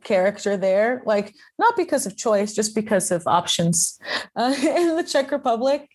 character 0.05 0.57
there. 0.57 1.03
Like 1.05 1.35
not 1.59 1.77
because 1.77 2.07
of 2.07 2.17
choice 2.17 2.55
just 2.55 2.75
because 2.75 3.11
of 3.11 3.27
options 3.27 3.99
uh, 4.37 4.55
in 4.63 4.97
the 4.97 5.05
czech 5.05 5.31
republic. 5.31 5.89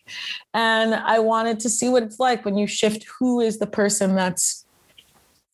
And 0.54 0.94
i 0.94 1.18
wanted 1.18 1.60
to 1.60 1.70
see 1.70 1.88
what 1.88 2.02
it's 2.02 2.20
like 2.20 2.44
when 2.44 2.56
you 2.56 2.66
shift 2.66 3.04
who 3.18 3.40
is 3.40 3.58
the 3.58 3.66
person 3.66 4.14
that's 4.14 4.65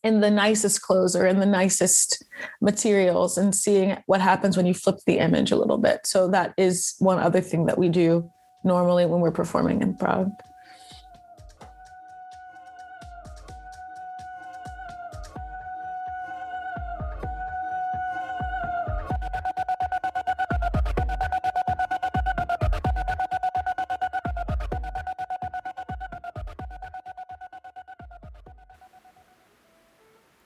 in 0.03 0.19
the 0.19 0.31
nicest 0.31 0.81
clothes 0.81 1.15
or 1.15 1.25
in 1.25 1.39
the 1.39 1.45
nicest 1.45 2.23
materials 2.61 3.37
and 3.37 3.55
seeing 3.55 3.97
what 4.05 4.21
happens 4.21 4.57
when 4.57 4.65
you 4.65 4.73
flip 4.73 4.97
the 5.05 5.19
image 5.19 5.51
a 5.51 5.55
little 5.55 5.77
bit. 5.77 6.05
So 6.05 6.27
that 6.29 6.53
is 6.57 6.95
one 6.99 7.19
other 7.19 7.41
thing 7.41 7.65
that 7.67 7.77
we 7.77 7.89
do 7.89 8.29
normally 8.63 9.05
when 9.05 9.21
we're 9.21 9.31
performing 9.31 9.81
in 9.81 9.95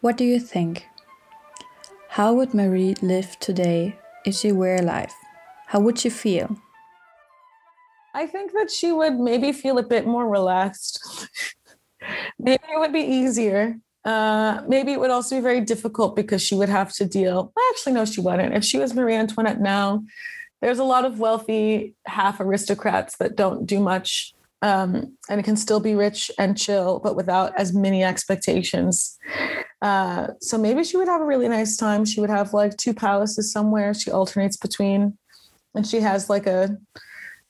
What 0.07 0.15
do 0.15 0.23
you 0.23 0.39
think? 0.39 0.85
How 2.07 2.33
would 2.33 2.53
Marie 2.53 2.95
live 3.01 3.37
today 3.39 3.99
if 4.25 4.35
she 4.35 4.53
were 4.53 4.75
alive? 4.75 5.13
How 5.65 5.81
would 5.81 5.99
she 5.99 6.09
feel? 6.09 6.55
I 8.13 8.25
think 8.25 8.53
that 8.53 8.71
she 8.71 8.93
would 8.93 9.19
maybe 9.19 9.51
feel 9.51 9.77
a 9.77 9.83
bit 9.83 10.07
more 10.07 10.25
relaxed. 10.29 11.27
maybe 12.39 12.63
it 12.73 12.79
would 12.79 12.93
be 12.93 13.01
easier. 13.01 13.75
Uh, 14.05 14.61
maybe 14.65 14.93
it 14.93 14.99
would 15.01 15.11
also 15.11 15.35
be 15.35 15.41
very 15.41 15.59
difficult 15.59 16.15
because 16.15 16.41
she 16.41 16.55
would 16.55 16.69
have 16.69 16.93
to 16.93 17.05
deal. 17.05 17.51
Well, 17.53 17.65
actually, 17.71 17.91
no, 17.91 18.05
she 18.05 18.21
wouldn't. 18.21 18.55
If 18.55 18.63
she 18.63 18.79
was 18.79 18.93
Marie 18.93 19.15
Antoinette 19.15 19.59
now, 19.59 20.05
there's 20.61 20.79
a 20.79 20.85
lot 20.85 21.03
of 21.03 21.19
wealthy 21.19 21.95
half 22.05 22.39
aristocrats 22.39 23.17
that 23.17 23.35
don't 23.35 23.65
do 23.65 23.81
much 23.81 24.33
um, 24.61 25.17
and 25.29 25.43
can 25.43 25.57
still 25.57 25.81
be 25.81 25.95
rich 25.95 26.31
and 26.39 26.57
chill, 26.57 26.99
but 26.99 27.17
without 27.17 27.51
as 27.59 27.73
many 27.73 28.05
expectations. 28.05 29.17
Uh, 29.81 30.27
so 30.41 30.57
maybe 30.57 30.83
she 30.83 30.97
would 30.97 31.07
have 31.07 31.21
a 31.21 31.25
really 31.25 31.47
nice 31.47 31.77
time. 31.77 32.05
She 32.05 32.19
would 32.19 32.29
have 32.29 32.53
like 32.53 32.77
two 32.77 32.93
palaces 32.93 33.51
somewhere 33.51 33.93
she 33.93 34.11
alternates 34.11 34.57
between, 34.57 35.17
and 35.75 35.85
she 35.85 35.99
has 35.99 36.29
like 36.29 36.47
a, 36.47 36.77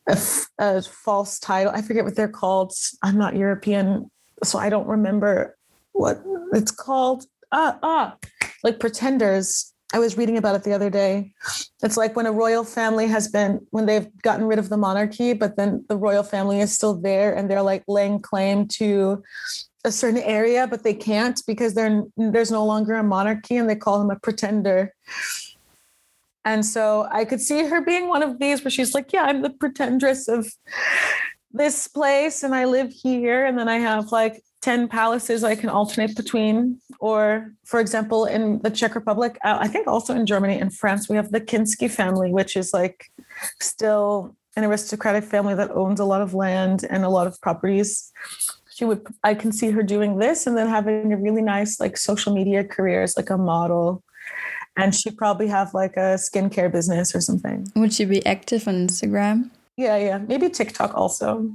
a, 0.07 0.17
a 0.59 0.81
false 0.81 1.39
title. 1.39 1.71
I 1.73 1.81
forget 1.81 2.03
what 2.03 2.15
they're 2.15 2.27
called. 2.27 2.73
I'm 3.01 3.17
not 3.17 3.35
European, 3.35 4.11
so 4.43 4.59
I 4.59 4.69
don't 4.69 4.87
remember 4.87 5.57
what 5.93 6.21
it's 6.53 6.71
called. 6.71 7.25
Ah, 7.51 7.79
ah, 7.81 8.17
like 8.63 8.79
pretenders 8.79 9.73
I 9.93 9.99
was 9.99 10.17
reading 10.17 10.37
about 10.37 10.55
it 10.55 10.63
the 10.63 10.73
other 10.73 10.89
day. 10.89 11.31
It's 11.81 11.95
like 11.95 12.15
when 12.15 12.25
a 12.25 12.31
royal 12.31 12.65
family 12.65 13.07
has 13.07 13.29
been, 13.29 13.65
when 13.71 13.85
they've 13.85 14.07
gotten 14.21 14.45
rid 14.45 14.59
of 14.59 14.67
the 14.67 14.75
monarchy, 14.75 15.31
but 15.31 15.55
then 15.55 15.85
the 15.87 15.95
royal 15.95 16.23
family 16.23 16.59
is 16.59 16.73
still 16.73 16.93
there 16.93 17.33
and 17.33 17.49
they're 17.49 17.61
like 17.61 17.83
laying 17.87 18.19
claim 18.19 18.67
to 18.67 19.23
a 19.85 19.91
certain 19.91 20.21
area, 20.21 20.67
but 20.67 20.83
they 20.83 20.93
can't 20.93 21.41
because 21.47 21.73
they're, 21.73 22.03
there's 22.17 22.51
no 22.51 22.65
longer 22.65 22.95
a 22.95 23.03
monarchy 23.03 23.57
and 23.57 23.69
they 23.69 23.75
call 23.75 24.01
him 24.01 24.09
a 24.09 24.19
pretender. 24.19 24.93
And 26.43 26.65
so 26.65 27.07
I 27.11 27.25
could 27.25 27.41
see 27.41 27.65
her 27.65 27.81
being 27.81 28.07
one 28.07 28.23
of 28.23 28.39
these 28.39 28.63
where 28.63 28.71
she's 28.71 28.93
like, 28.93 29.11
Yeah, 29.11 29.23
I'm 29.23 29.41
the 29.41 29.49
pretendress 29.49 30.29
of 30.29 30.47
this 31.51 31.87
place 31.87 32.43
and 32.43 32.55
I 32.55 32.65
live 32.65 32.91
here. 32.91 33.45
And 33.45 33.59
then 33.59 33.67
I 33.67 33.79
have 33.79 34.11
like 34.11 34.41
10 34.61 34.87
palaces 34.87 35.43
I 35.43 35.55
can 35.55 35.69
alternate 35.69 36.15
between. 36.15 36.79
Or, 36.99 37.53
for 37.65 37.79
example, 37.79 38.25
in 38.25 38.59
the 38.59 38.71
Czech 38.71 38.95
Republic, 38.95 39.37
uh, 39.43 39.57
I 39.59 39.67
think 39.67 39.87
also 39.87 40.15
in 40.15 40.25
Germany 40.25 40.59
and 40.59 40.73
France, 40.73 41.09
we 41.09 41.15
have 41.15 41.31
the 41.31 41.41
Kinsky 41.41 41.89
family, 41.91 42.31
which 42.31 42.55
is 42.55 42.73
like 42.73 43.11
still 43.61 44.35
an 44.55 44.63
aristocratic 44.63 45.23
family 45.23 45.53
that 45.53 45.71
owns 45.71 45.99
a 45.99 46.05
lot 46.05 46.21
of 46.21 46.33
land 46.33 46.85
and 46.89 47.03
a 47.03 47.09
lot 47.09 47.27
of 47.27 47.39
properties. 47.41 48.11
She 48.77 48.85
would, 48.85 49.07
I 49.23 49.33
can 49.33 49.51
see 49.51 49.71
her 49.71 49.81
doing 49.81 50.19
this 50.19 50.45
and 50.45 50.55
then 50.55 50.67
having 50.67 51.11
a 51.11 51.17
really 51.17 51.41
nice 51.41 51.79
like 51.79 51.97
social 51.97 52.31
media 52.31 52.63
career 52.63 53.01
as 53.01 53.17
like 53.17 53.31
a 53.31 53.37
model. 53.37 54.03
And 54.75 54.93
she'd 54.93 55.17
probably 55.17 55.47
have 55.47 55.73
like 55.73 55.97
a 55.97 56.13
skincare 56.21 56.71
business 56.71 57.15
or 57.15 57.21
something. 57.21 57.65
Would 57.75 57.91
she 57.91 58.05
be 58.05 58.23
active 58.23 58.67
on 58.67 58.87
Instagram? 58.87 59.49
Yeah, 59.77 59.97
yeah. 59.97 60.19
Maybe 60.19 60.47
TikTok 60.47 60.93
also. 60.93 61.51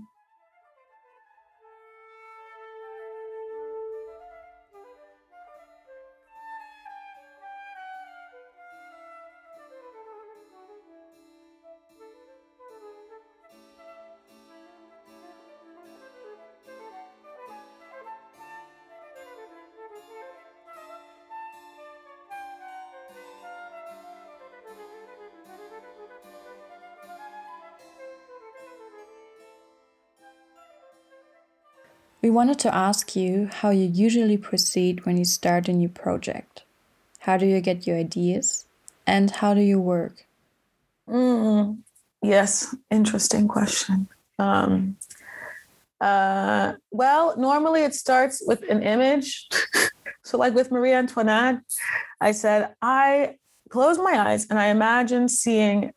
We 32.23 32.31
wanted 32.31 32.61
to 32.61 32.73
ask 32.73 33.17
you 33.17 33.49
how 33.52 33.71
you 33.71 33.87
usually 33.87 34.37
proceed 34.37 35.05
when 35.05 35.17
you 35.17 35.25
start 35.25 35.69
a 35.69 35.73
new 35.73 35.88
project. 35.88 36.62
How 37.19 37.37
do 37.37 37.47
you 37.47 37.61
get 37.61 37.85
your 37.85 37.97
ideas? 37.99 38.64
And 39.09 39.33
how 39.33 39.55
do 39.55 39.61
you 39.61 39.81
work? 39.81 40.25
Mm, 41.09 41.79
yes, 42.23 42.76
interesting 42.93 43.49
question. 43.49 44.07
Um, 44.38 44.97
uh, 46.00 46.75
well, 46.93 47.37
normally 47.37 47.83
it 47.83 47.95
starts 47.95 48.41
with 48.47 48.62
an 48.71 48.85
image. 48.85 49.49
so, 50.23 50.38
like 50.38 50.55
with 50.55 50.71
Marie 50.71 50.93
Antoinette, 50.93 51.59
I 52.21 52.31
said, 52.31 52.75
I 52.81 53.35
close 53.69 53.99
my 53.99 54.29
eyes 54.29 54.47
and 54.49 54.61
I 54.61 54.67
imagine 54.67 55.29
seeing 55.29 55.93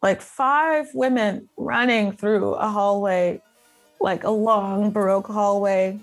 like 0.00 0.20
five 0.20 0.86
women 0.94 1.48
running 1.56 2.12
through 2.12 2.54
a 2.54 2.68
hallway 2.68 3.42
like 4.00 4.24
a 4.24 4.30
long 4.30 4.90
Baroque 4.90 5.26
hallway. 5.26 5.98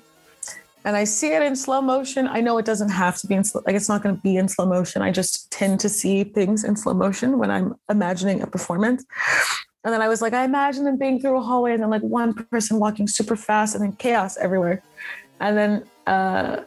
And 0.86 0.98
I 0.98 1.06
see 1.06 1.34
it 1.34 1.42
in 1.42 1.56
slow 1.56 1.82
motion. 1.82 2.28
I 2.28 2.42
know 2.42 2.58
it 2.58 2.66
doesn't 2.66 2.90
have 2.90 3.18
to 3.20 3.28
be 3.28 3.36
in 3.36 3.44
slow, 3.44 3.62
like 3.66 3.76
it's 3.76 3.88
not 3.88 4.04
going 4.04 4.16
to 4.16 4.22
be 4.22 4.36
in 4.36 4.50
slow 4.50 4.66
motion. 4.66 5.02
I 5.02 5.12
just 5.12 5.50
tend 5.52 5.80
to 5.80 5.90
see 5.90 6.26
things 6.26 6.64
in 6.64 6.76
slow 6.76 6.94
motion 6.94 7.40
when 7.40 7.50
I'm 7.50 7.76
imagining 7.90 8.42
a 8.42 8.48
performance. 8.48 9.06
And 9.86 9.94
then 9.94 10.02
I 10.02 10.08
was 10.08 10.22
like, 10.22 10.34
I 10.34 10.44
imagine 10.44 10.84
them 10.84 10.98
being 10.98 11.20
through 11.22 11.38
a 11.38 11.42
hallway 11.42 11.74
and 11.74 11.82
then 11.82 11.90
like 11.90 12.02
one 12.02 12.34
person 12.34 12.80
walking 12.80 13.08
super 13.08 13.36
fast 13.36 13.76
and 13.76 13.84
then 13.84 13.94
chaos 13.94 14.38
everywhere. 14.38 14.82
And 15.40 15.58
then 15.58 15.86
uh, 16.08 16.64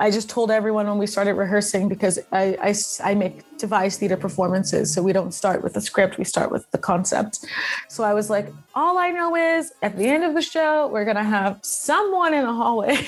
I 0.00 0.10
just 0.10 0.30
told 0.30 0.50
everyone 0.50 0.86
when 0.86 0.98
we 0.98 1.06
started 1.06 1.34
rehearsing 1.34 1.88
because 1.88 2.18
I, 2.30 2.56
I, 2.60 3.10
I, 3.10 3.14
make 3.14 3.42
devised 3.58 3.98
theater 3.98 4.16
performances. 4.16 4.94
So 4.94 5.02
we 5.02 5.12
don't 5.12 5.32
start 5.32 5.62
with 5.62 5.74
the 5.74 5.80
script, 5.80 6.18
we 6.18 6.24
start 6.24 6.52
with 6.52 6.70
the 6.70 6.78
concept. 6.78 7.44
So 7.88 8.04
I 8.04 8.14
was 8.14 8.30
like, 8.30 8.52
all 8.74 8.96
I 8.98 9.10
know 9.10 9.34
is 9.34 9.72
at 9.82 9.96
the 9.96 10.06
end 10.06 10.22
of 10.22 10.34
the 10.34 10.42
show, 10.42 10.86
we're 10.86 11.04
going 11.04 11.16
to 11.16 11.24
have 11.24 11.58
someone 11.62 12.32
in 12.32 12.44
a 12.44 12.52
hallway 12.52 13.04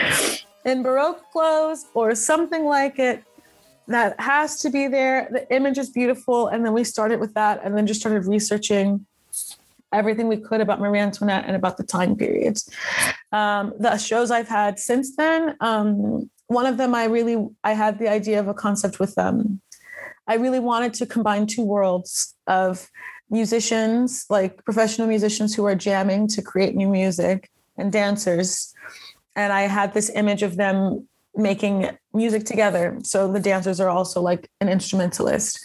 in 0.64 0.82
Baroque 0.82 1.30
clothes 1.32 1.86
or 1.94 2.14
something 2.14 2.64
like 2.64 2.98
it 3.00 3.24
that 3.88 4.18
has 4.20 4.60
to 4.60 4.70
be 4.70 4.86
there. 4.86 5.28
The 5.32 5.52
image 5.52 5.78
is 5.78 5.90
beautiful. 5.90 6.46
And 6.46 6.64
then 6.64 6.72
we 6.72 6.84
started 6.84 7.18
with 7.18 7.34
that 7.34 7.60
and 7.64 7.76
then 7.76 7.88
just 7.88 8.00
started 8.00 8.24
researching 8.26 9.04
everything 9.92 10.28
we 10.28 10.36
could 10.36 10.60
about 10.60 10.80
Marie 10.80 10.98
Antoinette 10.98 11.44
and 11.46 11.56
about 11.56 11.76
the 11.76 11.84
time 11.84 12.16
periods. 12.16 12.68
Um, 13.32 13.72
the 13.78 13.96
shows 13.96 14.30
I've 14.30 14.48
had 14.48 14.78
since 14.78 15.16
then, 15.16 15.56
um, 15.60 16.30
one 16.46 16.66
of 16.66 16.76
them 16.76 16.94
I 16.94 17.04
really 17.04 17.48
I 17.62 17.72
had 17.72 17.98
the 17.98 18.08
idea 18.08 18.40
of 18.40 18.48
a 18.48 18.54
concept 18.54 18.98
with 18.98 19.14
them. 19.14 19.60
I 20.26 20.34
really 20.34 20.60
wanted 20.60 20.94
to 20.94 21.06
combine 21.06 21.46
two 21.46 21.64
worlds 21.64 22.34
of 22.46 22.88
musicians, 23.30 24.26
like 24.28 24.64
professional 24.64 25.06
musicians 25.06 25.54
who 25.54 25.64
are 25.64 25.74
jamming 25.74 26.28
to 26.28 26.42
create 26.42 26.74
new 26.74 26.88
music, 26.88 27.50
and 27.80 27.90
dancers. 27.90 28.72
And 29.34 29.52
I 29.52 29.62
had 29.62 29.94
this 29.94 30.10
image 30.10 30.42
of 30.42 30.56
them 30.56 31.08
making 31.34 31.88
music 32.12 32.44
together. 32.44 32.98
So 33.02 33.32
the 33.32 33.40
dancers 33.40 33.80
are 33.80 33.88
also 33.88 34.20
like 34.20 34.48
an 34.60 34.68
instrumentalist. 34.68 35.64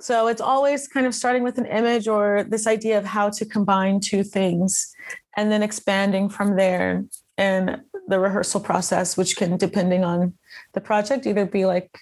So 0.00 0.28
it's 0.28 0.40
always 0.40 0.88
kind 0.88 1.06
of 1.06 1.14
starting 1.14 1.42
with 1.42 1.58
an 1.58 1.66
image 1.66 2.08
or 2.08 2.44
this 2.48 2.66
idea 2.66 2.98
of 2.98 3.04
how 3.04 3.28
to 3.30 3.44
combine 3.44 4.00
two 4.00 4.24
things 4.24 4.94
and 5.36 5.52
then 5.52 5.62
expanding 5.62 6.28
from 6.28 6.56
there 6.56 7.04
in 7.36 7.82
the 8.08 8.18
rehearsal 8.18 8.60
process, 8.60 9.16
which 9.16 9.36
can, 9.36 9.56
depending 9.56 10.02
on 10.04 10.34
the 10.72 10.80
project, 10.80 11.26
either 11.26 11.46
be 11.46 11.66
like 11.66 11.98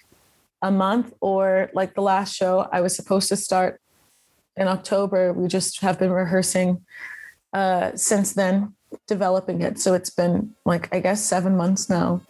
a 0.61 0.71
month 0.71 1.13
or 1.21 1.69
like 1.73 1.93
the 1.93 2.01
last 2.01 2.35
show 2.35 2.67
I 2.71 2.81
was 2.81 2.95
supposed 2.95 3.29
to 3.29 3.35
start 3.35 3.81
in 4.55 4.67
October. 4.67 5.33
We 5.33 5.47
just 5.47 5.81
have 5.81 5.99
been 5.99 6.11
rehearsing 6.11 6.85
uh, 7.53 7.91
since 7.95 8.33
then 8.33 8.75
developing 9.07 9.61
it. 9.61 9.79
So 9.79 9.93
it's 9.93 10.09
been 10.09 10.55
like, 10.65 10.93
I 10.93 10.99
guess, 10.99 11.23
seven 11.23 11.55
months 11.55 11.89
now 11.89 12.21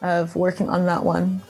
of 0.00 0.36
working 0.36 0.68
on 0.68 0.86
that 0.86 1.04
one. 1.04 1.42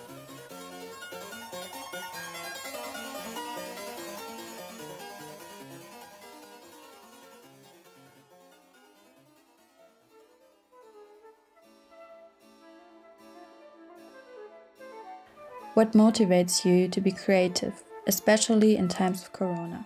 What 15.75 15.93
motivates 15.93 16.65
you 16.65 16.87
to 16.87 17.01
be 17.01 17.11
creative, 17.11 17.83
especially 18.07 18.77
in 18.77 18.87
times 18.87 19.23
of 19.23 19.33
Corona? 19.33 19.85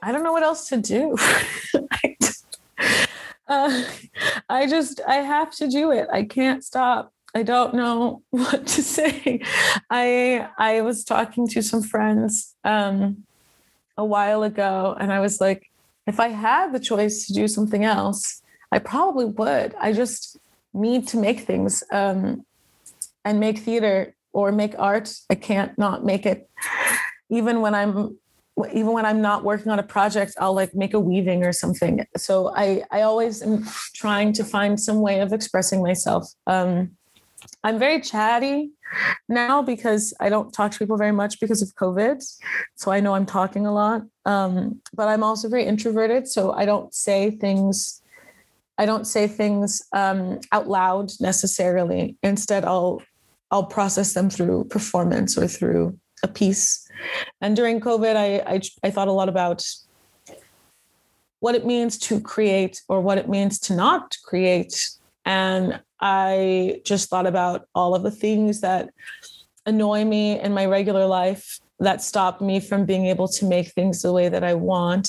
I 0.00 0.12
don't 0.12 0.22
know 0.22 0.30
what 0.30 0.44
else 0.44 0.68
to 0.68 0.76
do. 0.76 1.16
uh, 3.48 3.82
I 4.48 4.68
just 4.68 5.00
I 5.04 5.16
have 5.16 5.50
to 5.56 5.66
do 5.66 5.90
it. 5.90 6.06
I 6.12 6.22
can't 6.22 6.62
stop. 6.62 7.12
I 7.34 7.42
don't 7.42 7.74
know 7.74 8.22
what 8.30 8.68
to 8.68 8.82
say. 8.84 9.42
I 9.90 10.46
I 10.56 10.82
was 10.82 11.02
talking 11.02 11.48
to 11.48 11.60
some 11.60 11.82
friends 11.82 12.54
um, 12.62 13.24
a 13.96 14.04
while 14.04 14.44
ago, 14.44 14.96
and 15.00 15.12
I 15.12 15.18
was 15.18 15.40
like, 15.40 15.68
if 16.06 16.20
I 16.20 16.28
had 16.28 16.72
the 16.72 16.78
choice 16.78 17.26
to 17.26 17.32
do 17.32 17.48
something 17.48 17.84
else, 17.84 18.42
I 18.70 18.78
probably 18.78 19.24
would. 19.24 19.74
I 19.80 19.92
just 19.92 20.38
need 20.72 21.08
to 21.08 21.16
make 21.16 21.40
things 21.40 21.82
um, 21.90 22.46
and 23.24 23.40
make 23.40 23.58
theater 23.58 24.14
or 24.32 24.52
make 24.52 24.74
art. 24.78 25.12
I 25.28 25.34
can't 25.34 25.76
not 25.78 26.04
make 26.04 26.26
it, 26.26 26.48
even 27.30 27.60
when 27.60 27.74
I'm 27.74 28.18
even 28.74 28.92
when 28.92 29.06
I'm 29.06 29.22
not 29.22 29.42
working 29.42 29.72
on 29.72 29.78
a 29.78 29.82
project, 29.82 30.34
I'll 30.38 30.52
like 30.52 30.74
make 30.74 30.92
a 30.92 31.00
weaving 31.00 31.44
or 31.44 31.52
something. 31.52 32.04
So 32.16 32.52
I 32.54 32.82
I 32.90 33.02
always 33.02 33.42
am 33.42 33.66
trying 33.94 34.32
to 34.34 34.44
find 34.44 34.78
some 34.78 35.00
way 35.00 35.20
of 35.20 35.32
expressing 35.32 35.82
myself. 35.82 36.30
Um, 36.46 36.92
I'm 37.64 37.78
very 37.78 38.00
chatty 38.00 38.70
now 39.28 39.62
because 39.62 40.12
I 40.20 40.28
don't 40.28 40.52
talk 40.52 40.72
to 40.72 40.78
people 40.78 40.96
very 40.96 41.12
much 41.12 41.40
because 41.40 41.62
of 41.62 41.74
COVID. 41.74 42.22
So 42.74 42.90
I 42.90 43.00
know 43.00 43.14
I'm 43.14 43.26
talking 43.26 43.66
a 43.66 43.72
lot. 43.72 44.02
Um, 44.24 44.80
but 44.94 45.08
I'm 45.08 45.22
also 45.22 45.48
very 45.48 45.64
introverted, 45.64 46.28
so 46.28 46.52
I 46.52 46.64
don't 46.64 46.92
say 46.94 47.30
things. 47.30 48.02
I 48.78 48.86
don't 48.86 49.06
say 49.06 49.26
things 49.26 49.82
um, 49.92 50.40
out 50.52 50.68
loud 50.68 51.10
necessarily. 51.20 52.16
Instead, 52.22 52.64
I'll 52.64 53.02
I'll 53.50 53.64
process 53.64 54.12
them 54.12 54.30
through 54.30 54.64
performance 54.64 55.36
or 55.36 55.46
through 55.46 55.98
a 56.22 56.28
piece. 56.28 56.88
And 57.40 57.56
during 57.56 57.80
COVID, 57.80 58.16
I, 58.16 58.54
I, 58.54 58.60
I 58.82 58.90
thought 58.90 59.08
a 59.08 59.12
lot 59.12 59.28
about 59.28 59.66
what 61.40 61.54
it 61.54 61.66
means 61.66 61.98
to 61.98 62.20
create 62.20 62.82
or 62.88 63.00
what 63.00 63.18
it 63.18 63.28
means 63.28 63.58
to 63.60 63.74
not 63.74 64.16
create. 64.24 64.90
And 65.24 65.80
I 66.00 66.80
just 66.84 67.08
thought 67.08 67.26
about 67.26 67.66
all 67.74 67.94
of 67.94 68.02
the 68.02 68.10
things 68.10 68.60
that 68.60 68.90
annoy 69.66 70.04
me 70.04 70.38
in 70.38 70.52
my 70.52 70.66
regular 70.66 71.06
life 71.06 71.60
that 71.78 72.02
stop 72.02 72.40
me 72.40 72.60
from 72.60 72.84
being 72.84 73.06
able 73.06 73.26
to 73.26 73.46
make 73.46 73.68
things 73.68 74.02
the 74.02 74.12
way 74.12 74.28
that 74.28 74.44
I 74.44 74.54
want, 74.54 75.08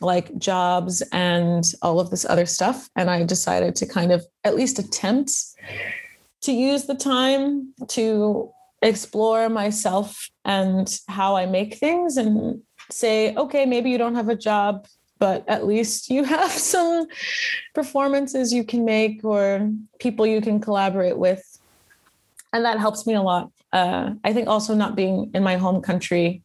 like 0.00 0.36
jobs 0.38 1.02
and 1.12 1.64
all 1.82 1.98
of 1.98 2.10
this 2.10 2.24
other 2.24 2.46
stuff. 2.46 2.88
And 2.94 3.10
I 3.10 3.24
decided 3.24 3.74
to 3.76 3.86
kind 3.86 4.12
of 4.12 4.24
at 4.44 4.54
least 4.54 4.78
attempt 4.78 5.32
to 6.42 6.52
use 6.52 6.84
the 6.84 6.94
time 6.94 7.74
to 7.88 8.50
explore 8.82 9.48
myself 9.48 10.28
and 10.44 10.98
how 11.08 11.36
I 11.36 11.46
make 11.46 11.74
things 11.74 12.16
and 12.16 12.62
say, 12.90 13.34
okay, 13.34 13.66
maybe 13.66 13.90
you 13.90 13.98
don't 13.98 14.14
have 14.14 14.28
a 14.28 14.36
job, 14.36 14.86
but 15.18 15.44
at 15.48 15.66
least 15.66 16.10
you 16.10 16.24
have 16.24 16.50
some 16.74 17.06
performances 17.74 18.52
you 18.52 18.64
can 18.64 18.84
make 18.84 19.24
or 19.24 19.70
people 19.98 20.26
you 20.26 20.40
can 20.40 20.60
collaborate 20.60 21.18
with. 21.18 21.42
And 22.52 22.64
that 22.64 22.78
helps 22.78 23.06
me 23.06 23.14
a 23.14 23.22
lot. 23.22 23.50
Uh, 23.72 24.14
I 24.24 24.32
think 24.32 24.48
also 24.48 24.74
not 24.74 24.96
being 24.96 25.30
in 25.34 25.42
my 25.42 25.56
home 25.56 25.82
country, 25.82 26.42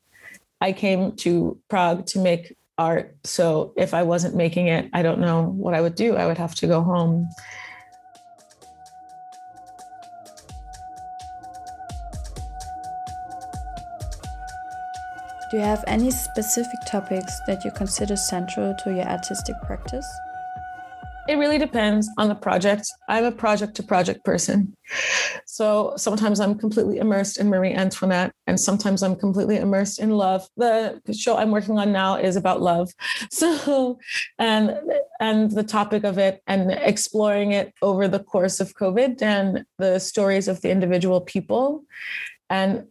I 0.60 0.74
came 0.74 1.16
to 1.18 1.60
Prague 1.70 2.06
to 2.08 2.20
make 2.20 2.56
art. 2.78 3.16
So 3.24 3.74
if 3.78 3.94
I 3.94 4.04
wasn't 4.04 4.36
making 4.36 4.68
it, 4.68 4.90
I 4.94 5.02
don't 5.02 5.20
know 5.20 5.44
what 5.44 5.74
I 5.74 5.82
would 5.82 5.96
do. 5.96 6.16
I 6.16 6.26
would 6.26 6.38
have 6.38 6.56
to 6.56 6.68
go 6.68 6.82
home 6.82 7.30
Do 15.54 15.60
you 15.60 15.66
have 15.66 15.84
any 15.86 16.10
specific 16.10 16.80
topics 16.88 17.32
that 17.46 17.64
you 17.64 17.70
consider 17.70 18.16
central 18.16 18.74
to 18.84 18.90
your 18.90 19.06
artistic 19.06 19.56
practice? 19.62 20.08
It 21.30 21.36
really 21.36 21.60
depends 21.60 22.10
on 22.18 22.28
the 22.28 22.34
project. 22.34 22.88
I'm 23.08 23.26
a 23.26 23.32
project 23.32 23.76
to 23.76 23.84
project 23.84 24.26
person. 24.26 24.76
So 25.46 25.94
sometimes 25.96 26.40
I'm 26.40 26.58
completely 26.58 26.98
immersed 26.98 27.38
in 27.38 27.50
Marie 27.50 27.72
Antoinette, 27.72 28.34
and 28.48 28.60
sometimes 28.60 29.04
I'm 29.04 29.16
completely 29.16 29.58
immersed 29.58 30.00
in 30.00 30.10
love. 30.10 30.50
The 30.58 31.00
show 31.16 31.38
I'm 31.38 31.52
working 31.52 31.78
on 31.78 31.92
now 31.92 32.16
is 32.16 32.36
about 32.36 32.60
love. 32.60 32.90
So, 33.30 34.00
and 34.40 34.76
and 35.20 35.52
the 35.52 35.64
topic 35.64 36.04
of 36.04 36.18
it 36.18 36.42
and 36.48 36.72
exploring 36.72 37.52
it 37.52 37.76
over 37.84 38.08
the 38.08 38.24
course 38.24 38.60
of 38.60 38.74
COVID 38.74 39.22
and 39.22 39.66
the 39.78 40.00
stories 40.00 40.48
of 40.48 40.62
the 40.62 40.72
individual 40.72 41.22
people 41.22 41.84
and 42.50 42.88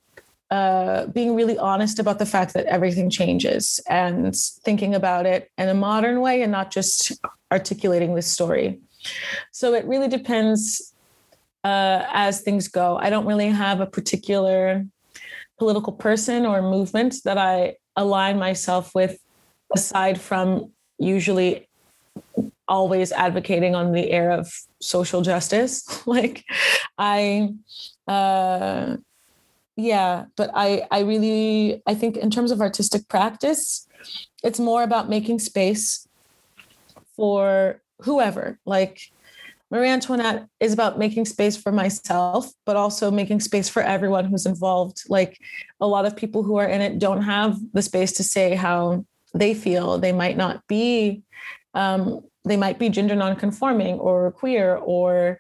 uh, 0.53 1.07
being 1.07 1.35
really 1.35 1.57
honest 1.57 1.99
about 1.99 2.19
the 2.19 2.27
fact 2.27 2.53
that 2.53 2.67
everything 2.67 3.09
changes 3.09 3.81
and 3.89 4.37
thinking 4.67 4.95
about 4.95 5.25
it 5.25 5.51
in 5.57 5.67
a 5.71 5.73
modern 5.73 6.21
way 6.21 6.43
and 6.43 6.53
not 6.53 6.71
just 6.71 7.13
articulating 7.51 8.15
this 8.15 8.31
story. 8.31 8.79
So 9.51 9.73
it 9.73 9.87
really 9.87 10.09
depends 10.09 10.93
uh, 11.65 12.05
as 12.13 12.43
things 12.43 12.69
go. 12.69 12.99
I 12.99 13.09
don't 13.09 13.25
really 13.25 13.49
have 13.49 13.81
a 13.81 13.87
particular 13.87 14.85
political 15.59 15.95
person 15.95 16.45
or 16.45 16.61
movement 16.61 17.15
that 17.25 17.39
I 17.39 17.77
align 17.97 18.39
myself 18.39 18.95
with, 18.95 19.17
aside 19.75 20.21
from 20.21 20.71
usually 20.99 21.67
always 22.69 23.11
advocating 23.11 23.75
on 23.75 23.93
the 23.93 24.11
air 24.11 24.31
of 24.31 24.53
social 24.83 25.23
justice. 25.23 25.83
like 26.07 26.45
I, 26.99 27.55
uh, 28.07 28.99
yeah 29.83 30.25
but 30.37 30.51
i 30.55 30.87
i 30.91 31.01
really 31.01 31.83
i 31.87 31.95
think 31.95 32.17
in 32.17 32.31
terms 32.31 32.51
of 32.51 32.61
artistic 32.61 33.09
practice 33.09 33.87
it's 34.43 34.59
more 34.59 34.83
about 34.83 35.09
making 35.09 35.39
space 35.39 36.07
for 37.17 37.81
whoever. 38.03 38.59
Like 38.67 39.01
marie 39.71 39.89
antoinette 39.89 40.47
is 40.61 40.73
about 40.73 40.99
making 40.99 41.25
space 41.25 41.57
for 41.57 41.73
myself 41.73 42.51
but 42.67 42.77
also 42.77 43.11
making 43.11 43.41
space 43.41 43.69
for 43.69 43.83
everyone 43.83 44.27
who's 44.27 44.47
involved. 44.47 45.03
Like 45.09 45.39
a 45.81 45.87
lot 45.87 46.05
of 46.05 46.17
people 46.17 46.43
who 46.43 46.57
are 46.57 46.67
in 46.67 46.81
it 46.81 46.99
don't 46.99 47.23
have 47.23 47.59
the 47.73 47.83
space 47.83 48.13
to 48.13 48.25
say 48.25 48.55
how 48.55 49.05
they 49.35 49.55
feel. 49.55 49.99
They 49.99 50.13
might 50.13 50.37
not 50.37 50.67
be 50.67 51.23
um, 51.75 52.21
they 52.45 52.57
might 52.57 52.79
be 52.79 52.89
gender 52.89 53.15
nonconforming 53.15 53.95
or 53.99 54.33
queer 54.33 54.77
or 54.77 55.39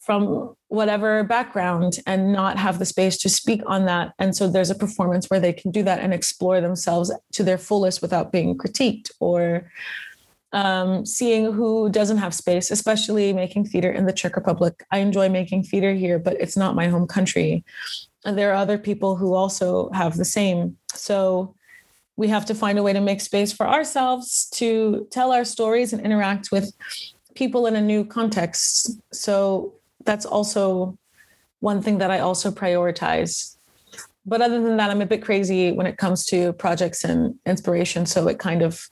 from 0.00 0.54
whatever 0.68 1.24
background 1.24 1.98
and 2.06 2.32
not 2.32 2.58
have 2.58 2.78
the 2.78 2.84
space 2.84 3.16
to 3.16 3.28
speak 3.28 3.62
on 3.66 3.86
that. 3.86 4.12
And 4.18 4.36
so 4.36 4.48
there's 4.48 4.70
a 4.70 4.74
performance 4.74 5.26
where 5.28 5.40
they 5.40 5.52
can 5.52 5.70
do 5.70 5.82
that 5.82 6.00
and 6.00 6.12
explore 6.12 6.60
themselves 6.60 7.10
to 7.32 7.42
their 7.42 7.58
fullest 7.58 8.02
without 8.02 8.30
being 8.30 8.56
critiqued 8.56 9.10
or 9.18 9.70
um, 10.52 11.04
seeing 11.04 11.52
who 11.52 11.88
doesn't 11.90 12.18
have 12.18 12.34
space, 12.34 12.70
especially 12.70 13.32
making 13.32 13.64
theater 13.66 13.90
in 13.90 14.06
the 14.06 14.12
Czech 14.12 14.36
Republic. 14.36 14.84
I 14.90 14.98
enjoy 14.98 15.28
making 15.28 15.64
theater 15.64 15.92
here, 15.92 16.18
but 16.18 16.40
it's 16.40 16.56
not 16.56 16.74
my 16.74 16.88
home 16.88 17.06
country. 17.06 17.64
And 18.24 18.36
there 18.36 18.50
are 18.50 18.56
other 18.56 18.78
people 18.78 19.16
who 19.16 19.34
also 19.34 19.90
have 19.90 20.16
the 20.16 20.24
same. 20.24 20.76
So 20.94 21.54
we 22.16 22.28
have 22.28 22.44
to 22.46 22.54
find 22.54 22.78
a 22.78 22.82
way 22.82 22.92
to 22.92 23.00
make 23.00 23.20
space 23.20 23.52
for 23.52 23.66
ourselves 23.66 24.48
to 24.54 25.06
tell 25.10 25.32
our 25.32 25.44
stories 25.44 25.92
and 25.92 26.04
interact 26.04 26.50
with 26.50 26.72
people 27.34 27.66
in 27.66 27.76
a 27.76 27.80
new 27.80 28.04
context. 28.04 28.90
So 29.12 29.77
that's 30.04 30.26
also 30.26 30.98
one 31.60 31.82
thing 31.82 31.98
that 31.98 32.10
I 32.10 32.20
also 32.20 32.50
prioritize. 32.50 33.56
But 34.24 34.42
other 34.42 34.60
than 34.60 34.76
that, 34.76 34.90
I'm 34.90 35.02
a 35.02 35.06
bit 35.06 35.22
crazy 35.22 35.72
when 35.72 35.86
it 35.86 35.96
comes 35.96 36.24
to 36.26 36.52
projects 36.52 37.04
and 37.04 37.34
inspiration. 37.46 38.06
So 38.06 38.28
it 38.28 38.38
kind 38.38 38.62
of 38.62 38.88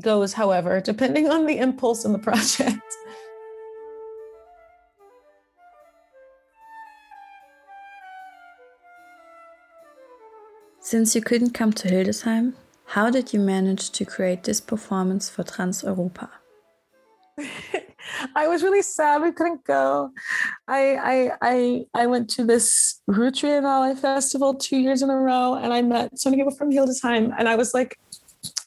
goes, 0.00 0.34
however, 0.34 0.80
depending 0.80 1.28
on 1.28 1.46
the 1.46 1.58
impulse 1.58 2.04
in 2.04 2.12
the 2.12 2.18
project. 2.30 2.80
Since 10.80 11.14
you 11.14 11.20
couldn't 11.20 11.50
come 11.50 11.72
to 11.74 11.88
Hildesheim, 11.88 12.54
how 12.86 13.10
did 13.10 13.32
you 13.32 13.38
manage 13.38 13.90
to 13.90 14.04
create 14.04 14.42
this 14.42 14.60
performance 14.60 15.28
for 15.30 15.44
Trans 15.44 15.82
Europa? 15.82 16.30
I 18.34 18.46
was 18.48 18.62
really 18.62 18.82
sad 18.82 19.22
we 19.22 19.32
couldn't 19.32 19.64
go. 19.64 20.10
I 20.68 20.96
I 20.96 21.32
I 21.42 21.84
I 21.94 22.06
went 22.06 22.30
to 22.30 22.44
this 22.44 23.00
Ruhr 23.06 23.30
Triennale 23.30 23.98
festival 23.98 24.54
two 24.54 24.78
years 24.78 25.02
in 25.02 25.10
a 25.10 25.16
row, 25.16 25.54
and 25.54 25.72
I 25.72 25.82
met 25.82 26.18
so 26.18 26.30
many 26.30 26.42
people 26.42 26.56
from 26.56 26.70
Hildesheim, 26.70 27.32
and 27.38 27.48
I 27.48 27.56
was 27.56 27.74
like, 27.74 27.98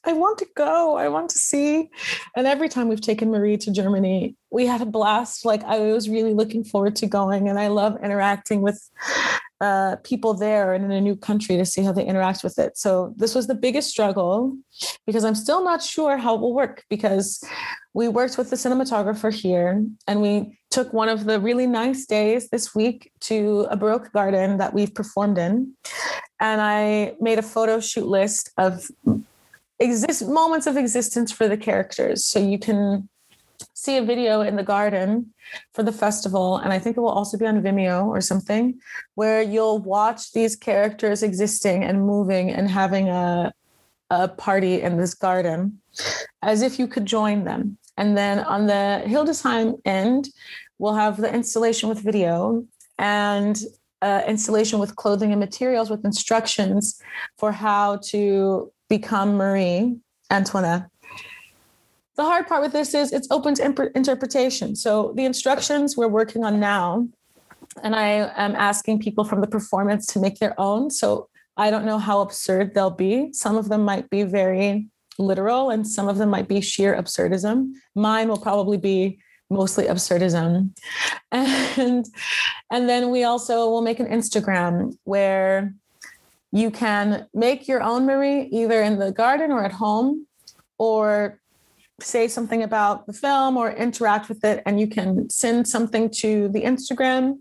I 0.05 0.13
want 0.13 0.37
to 0.39 0.47
go. 0.55 0.97
I 0.97 1.07
want 1.07 1.29
to 1.29 1.37
see. 1.37 1.89
And 2.35 2.45
every 2.45 2.69
time 2.69 2.89
we've 2.89 3.01
taken 3.01 3.31
Marie 3.31 3.57
to 3.57 3.71
Germany, 3.71 4.35
we 4.51 4.65
had 4.65 4.81
a 4.81 4.85
blast. 4.85 5.45
Like 5.45 5.63
I 5.63 5.79
was 5.79 6.09
really 6.09 6.33
looking 6.33 6.63
forward 6.63 6.95
to 6.97 7.07
going, 7.07 7.49
and 7.49 7.59
I 7.59 7.67
love 7.67 7.97
interacting 8.03 8.61
with 8.61 8.89
uh, 9.63 9.95
people 10.03 10.33
there 10.33 10.73
and 10.73 10.83
in 10.83 10.91
a 10.91 10.99
new 10.99 11.15
country 11.15 11.55
to 11.55 11.65
see 11.65 11.81
how 11.81 11.93
they 11.93 12.05
interact 12.05 12.43
with 12.43 12.59
it. 12.59 12.77
So 12.77 13.13
this 13.15 13.33
was 13.33 13.47
the 13.47 13.55
biggest 13.55 13.89
struggle 13.89 14.57
because 15.07 15.23
I'm 15.23 15.35
still 15.35 15.63
not 15.63 15.81
sure 15.81 16.17
how 16.17 16.35
it 16.35 16.41
will 16.41 16.53
work 16.53 16.83
because 16.89 17.41
we 17.93 18.09
worked 18.09 18.37
with 18.37 18.49
the 18.49 18.57
cinematographer 18.57 19.33
here 19.33 19.81
and 20.05 20.21
we 20.21 20.59
took 20.69 20.91
one 20.91 21.07
of 21.07 21.23
the 21.23 21.39
really 21.39 21.65
nice 21.65 22.05
days 22.05 22.49
this 22.49 22.75
week 22.75 23.09
to 23.21 23.65
a 23.69 23.77
Baroque 23.77 24.11
garden 24.11 24.57
that 24.57 24.73
we've 24.73 24.93
performed 24.93 25.37
in. 25.37 25.73
And 26.41 26.59
I 26.59 27.13
made 27.21 27.39
a 27.39 27.43
photo 27.43 27.79
shoot 27.79 28.07
list 28.07 28.51
of 28.57 28.85
exist 29.79 30.27
moments 30.27 30.67
of 30.67 30.75
existence 30.75 31.31
for 31.31 31.47
the 31.47 31.57
characters. 31.57 32.25
So 32.25 32.37
you 32.37 32.59
can 32.59 33.07
see 33.73 33.97
a 33.97 34.03
video 34.03 34.41
in 34.41 34.55
the 34.55 34.63
garden 34.63 35.33
for 35.73 35.83
the 35.83 35.91
festival, 35.91 36.57
and 36.57 36.73
I 36.73 36.79
think 36.79 36.97
it 36.97 36.99
will 36.99 37.09
also 37.09 37.37
be 37.37 37.45
on 37.45 37.61
Vimeo 37.61 38.05
or 38.05 38.21
something, 38.21 38.79
where 39.15 39.41
you'll 39.41 39.79
watch 39.79 40.31
these 40.31 40.55
characters 40.55 41.23
existing 41.23 41.83
and 41.83 42.05
moving 42.05 42.49
and 42.51 42.69
having 42.69 43.09
a 43.09 43.53
a 44.09 44.27
party 44.27 44.81
in 44.81 44.97
this 44.97 45.13
garden 45.15 45.81
as 46.41 46.61
if 46.61 46.77
you 46.77 46.87
could 46.87 47.05
join 47.05 47.45
them. 47.45 47.77
And 47.97 48.17
then 48.17 48.39
on 48.39 48.67
the 48.67 49.01
Hildesheim 49.05 49.79
end, 49.85 50.29
we'll 50.77 50.93
have 50.93 51.17
the 51.17 51.33
installation 51.33 51.89
with 51.89 51.99
video 51.99 52.65
and 52.97 53.59
uh, 54.01 54.21
installation 54.27 54.79
with 54.79 54.95
clothing 54.95 55.31
and 55.31 55.39
materials 55.39 55.89
with 55.89 56.05
instructions 56.05 57.01
for 57.37 57.51
how 57.51 57.97
to 58.11 58.71
become 58.89 59.35
Marie 59.35 59.95
Antoinette. 60.29 60.87
The 62.15 62.23
hard 62.23 62.47
part 62.47 62.61
with 62.61 62.73
this 62.73 62.93
is 62.93 63.11
it's 63.11 63.27
open 63.31 63.55
to 63.55 63.65
imp- 63.65 63.95
interpretation. 63.95 64.75
So 64.75 65.13
the 65.15 65.25
instructions 65.25 65.97
we're 65.97 66.07
working 66.07 66.43
on 66.43 66.59
now, 66.59 67.07
and 67.81 67.95
I 67.95 68.31
am 68.35 68.55
asking 68.55 68.99
people 68.99 69.23
from 69.23 69.41
the 69.41 69.47
performance 69.47 70.05
to 70.07 70.19
make 70.19 70.37
their 70.39 70.59
own. 70.59 70.91
So 70.91 71.27
I 71.57 71.71
don't 71.71 71.85
know 71.85 71.97
how 71.97 72.21
absurd 72.21 72.73
they'll 72.73 72.91
be. 72.91 73.33
Some 73.33 73.57
of 73.57 73.69
them 73.69 73.83
might 73.83 74.09
be 74.09 74.23
very 74.23 74.87
literal, 75.17 75.69
and 75.69 75.87
some 75.87 76.07
of 76.07 76.17
them 76.17 76.29
might 76.29 76.47
be 76.47 76.61
sheer 76.61 76.95
absurdism. 76.95 77.73
Mine 77.95 78.27
will 78.27 78.37
probably 78.37 78.77
be 78.77 79.19
mostly 79.49 79.85
absurdism. 79.85 80.71
And 81.31 82.05
and 82.71 82.87
then 82.87 83.09
we 83.09 83.23
also 83.23 83.67
will 83.69 83.81
make 83.81 83.99
an 83.99 84.05
Instagram 84.05 84.95
where 85.03 85.73
you 86.51 86.69
can 86.69 87.27
make 87.33 87.67
your 87.67 87.81
own 87.81 88.05
Marie 88.05 88.43
either 88.51 88.83
in 88.83 88.99
the 88.99 89.11
garden 89.11 89.51
or 89.51 89.63
at 89.65 89.71
home, 89.71 90.27
or 90.77 91.39
say 92.03 92.27
something 92.27 92.63
about 92.63 93.07
the 93.07 93.13
film 93.13 93.57
or 93.57 93.71
interact 93.71 94.29
with 94.29 94.43
it. 94.43 94.61
And 94.65 94.79
you 94.79 94.87
can 94.87 95.29
send 95.29 95.67
something 95.67 96.09
to 96.17 96.49
the 96.49 96.61
Instagram 96.61 97.37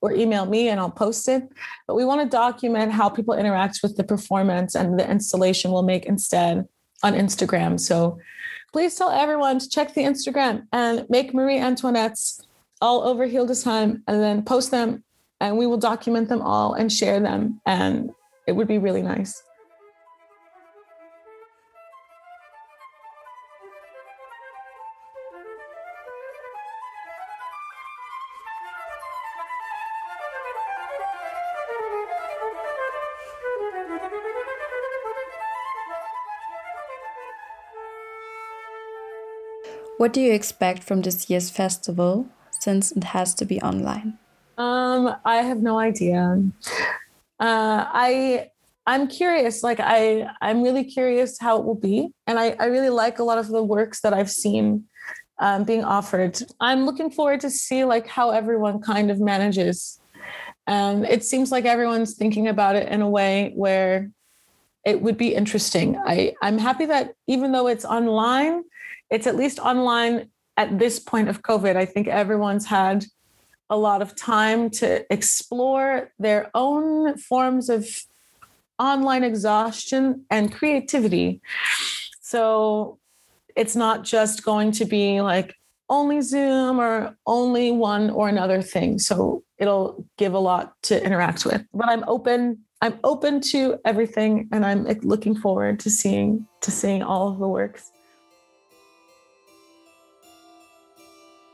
or 0.00 0.12
email 0.12 0.46
me 0.46 0.68
and 0.68 0.80
I'll 0.80 0.90
post 0.90 1.28
it. 1.28 1.44
But 1.86 1.94
we 1.94 2.04
want 2.04 2.22
to 2.22 2.28
document 2.28 2.92
how 2.92 3.08
people 3.08 3.34
interact 3.34 3.80
with 3.82 3.96
the 3.96 4.04
performance 4.04 4.74
and 4.74 4.98
the 4.98 5.08
installation 5.08 5.70
we'll 5.70 5.82
make 5.82 6.06
instead 6.06 6.66
on 7.02 7.14
Instagram. 7.14 7.78
So 7.78 8.18
please 8.72 8.94
tell 8.94 9.10
everyone 9.10 9.58
to 9.58 9.68
check 9.68 9.94
the 9.94 10.02
Instagram 10.02 10.66
and 10.72 11.06
make 11.08 11.34
Marie 11.34 11.58
Antoinette's 11.58 12.40
all 12.80 13.02
over 13.02 13.26
Hildesheim 13.26 14.02
and 14.06 14.22
then 14.22 14.42
post 14.42 14.70
them 14.70 15.02
and 15.40 15.58
we 15.58 15.66
will 15.66 15.78
document 15.78 16.28
them 16.28 16.42
all 16.42 16.74
and 16.74 16.92
share 16.92 17.20
them. 17.20 17.60
And 17.66 18.10
it 18.46 18.52
would 18.52 18.68
be 18.68 18.78
really 18.78 19.02
nice. 19.02 19.42
What 39.98 40.12
do 40.12 40.20
you 40.20 40.32
expect 40.32 40.84
from 40.84 41.02
this 41.02 41.30
year's 41.30 41.50
festival 41.50 42.28
since 42.50 42.92
it 42.92 43.04
has 43.04 43.34
to 43.36 43.44
be 43.44 43.60
online? 43.62 44.18
Um, 44.58 45.14
I 45.24 45.36
have 45.36 45.62
no 45.62 45.78
idea 45.78 46.38
uh, 47.40 47.84
I 47.88 48.48
I'm 48.86 49.08
curious. 49.08 49.62
Like 49.62 49.80
I 49.80 50.28
I'm 50.40 50.62
really 50.62 50.84
curious 50.84 51.38
how 51.38 51.58
it 51.58 51.64
will 51.64 51.74
be, 51.74 52.08
and 52.26 52.38
I 52.38 52.56
I 52.58 52.66
really 52.66 52.90
like 52.90 53.18
a 53.18 53.24
lot 53.24 53.38
of 53.38 53.48
the 53.48 53.62
works 53.62 54.00
that 54.00 54.14
I've 54.14 54.30
seen 54.30 54.84
um, 55.38 55.64
being 55.64 55.84
offered. 55.84 56.40
I'm 56.60 56.86
looking 56.86 57.10
forward 57.10 57.40
to 57.40 57.50
see 57.50 57.84
like 57.84 58.06
how 58.06 58.30
everyone 58.30 58.80
kind 58.80 59.10
of 59.10 59.20
manages. 59.20 60.00
And 60.66 61.04
it 61.04 61.24
seems 61.24 61.52
like 61.52 61.64
everyone's 61.64 62.14
thinking 62.14 62.48
about 62.48 62.74
it 62.74 62.88
in 62.88 63.00
a 63.00 63.08
way 63.08 63.52
where 63.54 64.10
it 64.84 65.00
would 65.00 65.18
be 65.18 65.34
interesting. 65.34 65.96
I 66.06 66.34
I'm 66.42 66.58
happy 66.58 66.86
that 66.86 67.12
even 67.26 67.52
though 67.52 67.66
it's 67.66 67.84
online, 67.84 68.62
it's 69.10 69.26
at 69.26 69.36
least 69.36 69.58
online 69.58 70.30
at 70.56 70.78
this 70.78 70.98
point 70.98 71.28
of 71.28 71.42
COVID. 71.42 71.76
I 71.76 71.84
think 71.84 72.08
everyone's 72.08 72.66
had 72.66 73.04
a 73.68 73.76
lot 73.76 74.02
of 74.02 74.14
time 74.14 74.70
to 74.70 75.04
explore 75.12 76.12
their 76.18 76.50
own 76.54 77.18
forms 77.18 77.68
of 77.68 77.88
online 78.78 79.24
exhaustion 79.24 80.24
and 80.30 80.52
creativity. 80.52 81.40
So 82.20 82.98
it's 83.56 83.74
not 83.76 84.04
just 84.04 84.44
going 84.44 84.72
to 84.72 84.84
be 84.84 85.20
like 85.20 85.54
only 85.88 86.20
Zoom 86.20 86.80
or 86.80 87.16
only 87.26 87.70
one 87.70 88.10
or 88.10 88.28
another 88.28 88.62
thing. 88.62 88.98
So 88.98 89.42
it'll 89.58 90.04
give 90.18 90.34
a 90.34 90.38
lot 90.38 90.74
to 90.84 91.02
interact 91.02 91.44
with. 91.46 91.64
But 91.72 91.88
I'm 91.88 92.04
open. 92.06 92.58
I'm 92.82 92.98
open 93.04 93.40
to 93.52 93.78
everything, 93.86 94.48
and 94.52 94.64
I'm 94.66 94.84
looking 95.02 95.34
forward 95.34 95.80
to 95.80 95.90
seeing 95.90 96.46
to 96.60 96.70
seeing 96.70 97.02
all 97.02 97.28
of 97.28 97.38
the 97.38 97.48
works. 97.48 97.90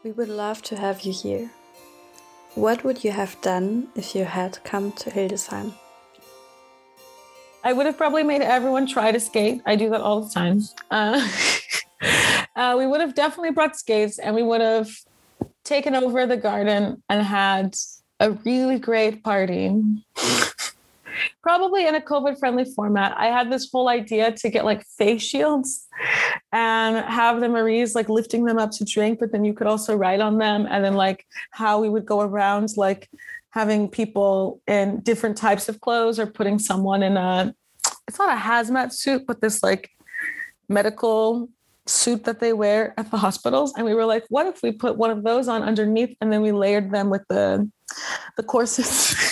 We 0.04 0.10
would 0.10 0.28
love 0.28 0.62
to 0.62 0.76
have 0.76 1.02
you 1.02 1.12
here. 1.12 1.48
What 2.56 2.82
would 2.82 3.04
you 3.04 3.12
have 3.12 3.40
done 3.40 3.86
if 3.94 4.16
you 4.16 4.24
had 4.24 4.58
come 4.64 4.90
to 4.92 5.10
Hildesheim? 5.10 5.74
I 7.62 7.72
would 7.72 7.86
have 7.86 7.96
probably 7.96 8.24
made 8.24 8.42
everyone 8.42 8.88
try 8.88 9.12
to 9.12 9.20
skate. 9.20 9.62
I 9.64 9.76
do 9.76 9.90
that 9.90 10.00
all 10.00 10.22
the 10.22 10.30
time. 10.30 10.62
Uh, 10.90 11.28
uh, 12.56 12.74
we 12.76 12.84
would 12.88 13.00
have 13.00 13.14
definitely 13.14 13.52
brought 13.52 13.76
skates 13.76 14.18
and 14.18 14.34
we 14.34 14.42
would 14.42 14.60
have 14.60 14.90
taken 15.62 15.94
over 15.94 16.26
the 16.26 16.36
garden 16.36 17.00
and 17.08 17.22
had 17.22 17.76
a 18.18 18.32
really 18.32 18.80
great 18.80 19.22
party 19.22 19.70
probably 21.42 21.86
in 21.86 21.94
a 21.94 22.00
COVID 22.00 22.38
friendly 22.38 22.64
format. 22.64 23.16
I 23.16 23.26
had 23.26 23.50
this 23.50 23.68
whole 23.70 23.88
idea 23.88 24.32
to 24.32 24.48
get 24.48 24.64
like 24.64 24.86
face 24.86 25.22
shields 25.22 25.88
and 26.52 27.04
have 27.04 27.40
the 27.40 27.48
Maries 27.48 27.94
like 27.94 28.08
lifting 28.08 28.44
them 28.44 28.58
up 28.58 28.70
to 28.72 28.84
drink, 28.84 29.18
but 29.18 29.32
then 29.32 29.44
you 29.44 29.52
could 29.52 29.66
also 29.66 29.96
write 29.96 30.20
on 30.20 30.38
them. 30.38 30.66
And 30.70 30.84
then 30.84 30.94
like 30.94 31.26
how 31.50 31.80
we 31.80 31.88
would 31.88 32.06
go 32.06 32.20
around 32.20 32.70
like 32.76 33.10
having 33.50 33.88
people 33.88 34.60
in 34.66 35.00
different 35.00 35.36
types 35.36 35.68
of 35.68 35.80
clothes 35.80 36.18
or 36.18 36.26
putting 36.26 36.58
someone 36.58 37.02
in 37.02 37.16
a, 37.16 37.54
it's 38.06 38.18
not 38.18 38.36
a 38.36 38.40
hazmat 38.40 38.92
suit, 38.92 39.24
but 39.26 39.40
this 39.40 39.62
like 39.62 39.90
medical 40.68 41.48
suit 41.86 42.24
that 42.24 42.38
they 42.38 42.52
wear 42.52 42.94
at 42.96 43.10
the 43.10 43.16
hospitals. 43.16 43.74
And 43.76 43.84
we 43.84 43.94
were 43.94 44.04
like, 44.04 44.24
what 44.28 44.46
if 44.46 44.62
we 44.62 44.70
put 44.72 44.96
one 44.96 45.10
of 45.10 45.24
those 45.24 45.48
on 45.48 45.62
underneath 45.62 46.16
and 46.20 46.32
then 46.32 46.40
we 46.40 46.52
layered 46.52 46.92
them 46.92 47.10
with 47.10 47.22
the 47.28 47.68
the 48.36 48.42
corsets 48.42 49.31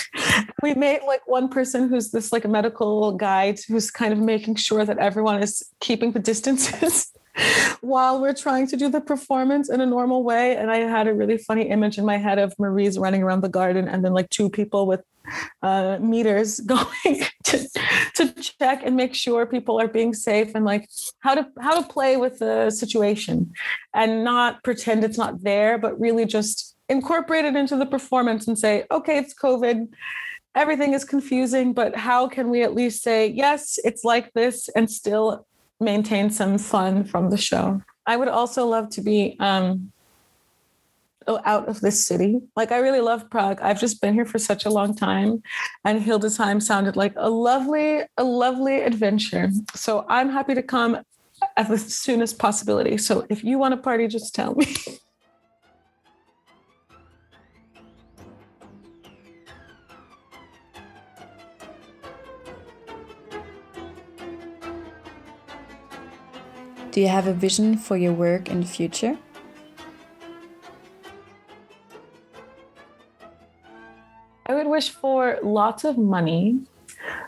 we 0.61 0.73
made 0.73 1.01
like 1.05 1.27
one 1.27 1.49
person 1.49 1.89
who's 1.89 2.11
this 2.11 2.31
like 2.31 2.45
a 2.45 2.47
medical 2.47 3.11
guide 3.13 3.59
who's 3.67 3.91
kind 3.91 4.13
of 4.13 4.19
making 4.19 4.55
sure 4.55 4.85
that 4.85 4.97
everyone 4.97 5.41
is 5.41 5.63
keeping 5.79 6.11
the 6.11 6.19
distances 6.19 7.11
while 7.81 8.21
we're 8.21 8.33
trying 8.33 8.67
to 8.67 8.77
do 8.77 8.89
the 8.89 9.01
performance 9.01 9.69
in 9.69 9.81
a 9.81 9.85
normal 9.85 10.23
way. 10.23 10.55
And 10.55 10.71
I 10.71 10.77
had 10.77 11.07
a 11.07 11.13
really 11.13 11.37
funny 11.37 11.63
image 11.63 11.97
in 11.97 12.05
my 12.05 12.17
head 12.17 12.39
of 12.39 12.53
Marie's 12.59 12.97
running 12.97 13.23
around 13.23 13.41
the 13.41 13.49
garden 13.49 13.87
and 13.87 14.03
then 14.03 14.13
like 14.13 14.29
two 14.29 14.49
people 14.49 14.87
with 14.87 15.01
uh, 15.61 15.97
meters 16.01 16.59
going 16.65 17.25
to, 17.43 17.69
to 18.15 18.33
check 18.33 18.81
and 18.83 18.95
make 18.95 19.15
sure 19.15 19.45
people 19.45 19.79
are 19.79 19.87
being 19.87 20.13
safe 20.13 20.51
and 20.55 20.65
like 20.65 20.89
how 21.19 21.35
to 21.35 21.47
how 21.59 21.79
to 21.79 21.87
play 21.87 22.17
with 22.17 22.39
the 22.39 22.69
situation 22.69 23.53
and 23.93 24.23
not 24.23 24.63
pretend 24.63 25.03
it's 25.03 25.17
not 25.17 25.43
there, 25.43 25.77
but 25.77 25.99
really 25.99 26.25
just 26.25 26.70
incorporate 26.91 27.45
it 27.45 27.55
into 27.55 27.75
the 27.75 27.85
performance 27.87 28.47
and 28.47 28.59
say, 28.59 28.85
okay, 28.91 29.17
it's 29.17 29.33
COVID 29.33 29.87
everything 30.55 30.93
is 30.93 31.03
confusing, 31.03 31.73
but 31.73 31.95
how 31.95 32.27
can 32.27 32.49
we 32.49 32.63
at 32.63 32.73
least 32.73 33.03
say, 33.03 33.27
yes, 33.27 33.79
it's 33.83 34.03
like 34.03 34.33
this 34.33 34.69
and 34.75 34.89
still 34.89 35.45
maintain 35.79 36.29
some 36.29 36.57
fun 36.57 37.03
from 37.03 37.29
the 37.29 37.37
show? 37.37 37.81
I 38.05 38.17
would 38.17 38.27
also 38.27 38.65
love 38.65 38.89
to 38.91 39.01
be 39.01 39.37
um, 39.39 39.91
out 41.27 41.69
of 41.69 41.81
this 41.81 42.05
city. 42.05 42.41
Like, 42.55 42.71
I 42.71 42.77
really 42.77 42.99
love 42.99 43.29
Prague. 43.29 43.59
I've 43.61 43.79
just 43.79 44.01
been 44.01 44.13
here 44.13 44.25
for 44.25 44.39
such 44.39 44.65
a 44.65 44.69
long 44.69 44.95
time, 44.95 45.41
and 45.85 46.01
Hildesheim 46.01 46.61
sounded 46.61 46.95
like 46.95 47.13
a 47.15 47.29
lovely, 47.29 48.01
a 48.17 48.23
lovely 48.23 48.81
adventure. 48.81 49.49
So 49.75 50.05
I'm 50.09 50.29
happy 50.29 50.55
to 50.55 50.63
come 50.63 50.99
at 51.57 51.69
the 51.69 51.77
soonest 51.77 52.39
possibility. 52.39 52.97
So 52.97 53.25
if 53.29 53.43
you 53.43 53.57
want 53.57 53.73
to 53.73 53.77
party, 53.77 54.07
just 54.07 54.35
tell 54.35 54.55
me. 54.55 54.75
Do 66.91 66.99
you 66.99 67.07
have 67.07 67.25
a 67.25 67.33
vision 67.33 67.77
for 67.77 67.95
your 67.95 68.11
work 68.11 68.49
in 68.49 68.59
the 68.59 68.67
future? 68.67 69.17
I 74.45 74.53
would 74.53 74.67
wish 74.67 74.89
for 74.89 75.39
lots 75.41 75.85
of 75.85 75.97
money 75.97 76.59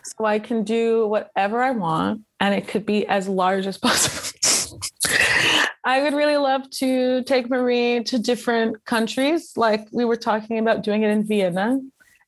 so 0.04 0.26
I 0.26 0.40
can 0.40 0.66
do 0.66 1.08
whatever 1.08 1.64
I 1.64 1.72
want 1.72 2.24
and 2.42 2.54
it 2.54 2.68
could 2.68 2.86
be 2.86 3.08
as 3.08 3.30
large 3.30 3.66
as 3.66 3.78
possible. 3.88 4.82
I 5.86 6.02
would 6.02 6.14
really 6.14 6.38
love 6.38 6.70
to 6.82 7.24
take 7.24 7.50
Marie 7.50 8.04
to 8.04 8.20
different 8.20 8.84
countries, 8.84 9.54
like 9.56 9.88
we 9.94 10.04
were 10.04 10.18
talking 10.18 10.60
about 10.60 10.84
doing 10.84 11.04
it 11.04 11.10
in 11.10 11.26
Vienna, 11.26 11.80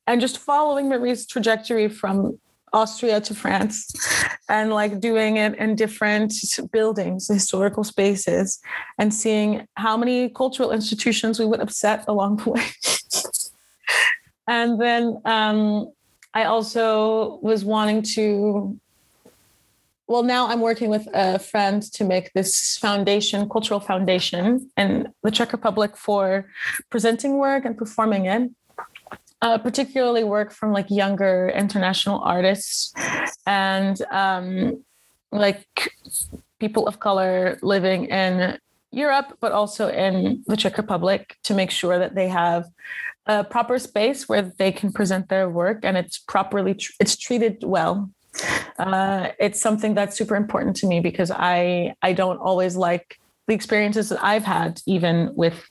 and 0.06 0.22
just 0.22 0.38
following 0.38 0.88
Marie's 0.88 1.26
trajectory 1.26 1.88
from 1.88 2.38
Austria 2.72 3.20
to 3.20 3.34
France 3.34 3.92
and 4.48 4.72
like 4.72 5.00
doing 5.00 5.36
it 5.36 5.54
in 5.56 5.74
different 5.74 6.32
buildings, 6.72 7.28
historical 7.28 7.84
spaces, 7.84 8.60
and 8.98 9.12
seeing 9.12 9.66
how 9.76 9.96
many 9.96 10.28
cultural 10.30 10.72
institutions 10.72 11.38
we 11.38 11.46
would 11.46 11.60
upset 11.60 12.04
along 12.08 12.36
the 12.38 12.50
way. 12.50 12.66
and 14.48 14.80
then 14.80 15.20
um, 15.24 15.90
I 16.34 16.44
also 16.44 17.38
was 17.42 17.64
wanting 17.64 18.02
to. 18.14 18.78
Well, 20.08 20.22
now 20.22 20.46
I'm 20.46 20.60
working 20.60 20.88
with 20.88 21.08
a 21.12 21.40
friend 21.40 21.82
to 21.94 22.04
make 22.04 22.32
this 22.32 22.78
foundation, 22.78 23.48
cultural 23.48 23.80
foundation 23.80 24.70
in 24.76 25.12
the 25.24 25.32
Czech 25.32 25.52
Republic 25.52 25.96
for 25.96 26.46
presenting 26.90 27.38
work 27.38 27.64
and 27.64 27.76
performing 27.76 28.26
it 28.26 28.52
uh, 29.42 29.58
particularly 29.58 30.24
work 30.24 30.52
from 30.52 30.72
like 30.72 30.90
younger 30.90 31.50
international 31.54 32.20
artists 32.20 32.92
and 33.46 34.00
um, 34.10 34.82
like 35.32 35.66
people 36.58 36.86
of 36.86 37.00
color 37.00 37.58
living 37.62 38.06
in 38.06 38.58
Europe, 38.90 39.36
but 39.40 39.52
also 39.52 39.88
in 39.88 40.42
the 40.46 40.56
Czech 40.56 40.78
Republic 40.78 41.36
to 41.44 41.54
make 41.54 41.70
sure 41.70 41.98
that 41.98 42.14
they 42.14 42.28
have 42.28 42.66
a 43.26 43.44
proper 43.44 43.78
space 43.78 44.28
where 44.28 44.42
they 44.42 44.72
can 44.72 44.92
present 44.92 45.28
their 45.28 45.50
work 45.50 45.80
and 45.82 45.96
it's 45.96 46.18
properly 46.18 46.74
tr- 46.74 46.92
it's 47.00 47.16
treated 47.16 47.62
well. 47.62 48.10
Uh, 48.78 49.28
it's 49.38 49.60
something 49.60 49.94
that's 49.94 50.16
super 50.16 50.36
important 50.36 50.76
to 50.76 50.86
me 50.86 51.00
because 51.00 51.30
I 51.30 51.94
I 52.02 52.12
don't 52.12 52.38
always 52.38 52.76
like 52.76 53.18
the 53.46 53.54
experiences 53.54 54.08
that 54.08 54.22
I've 54.22 54.44
had, 54.44 54.80
even 54.86 55.30
with 55.34 55.68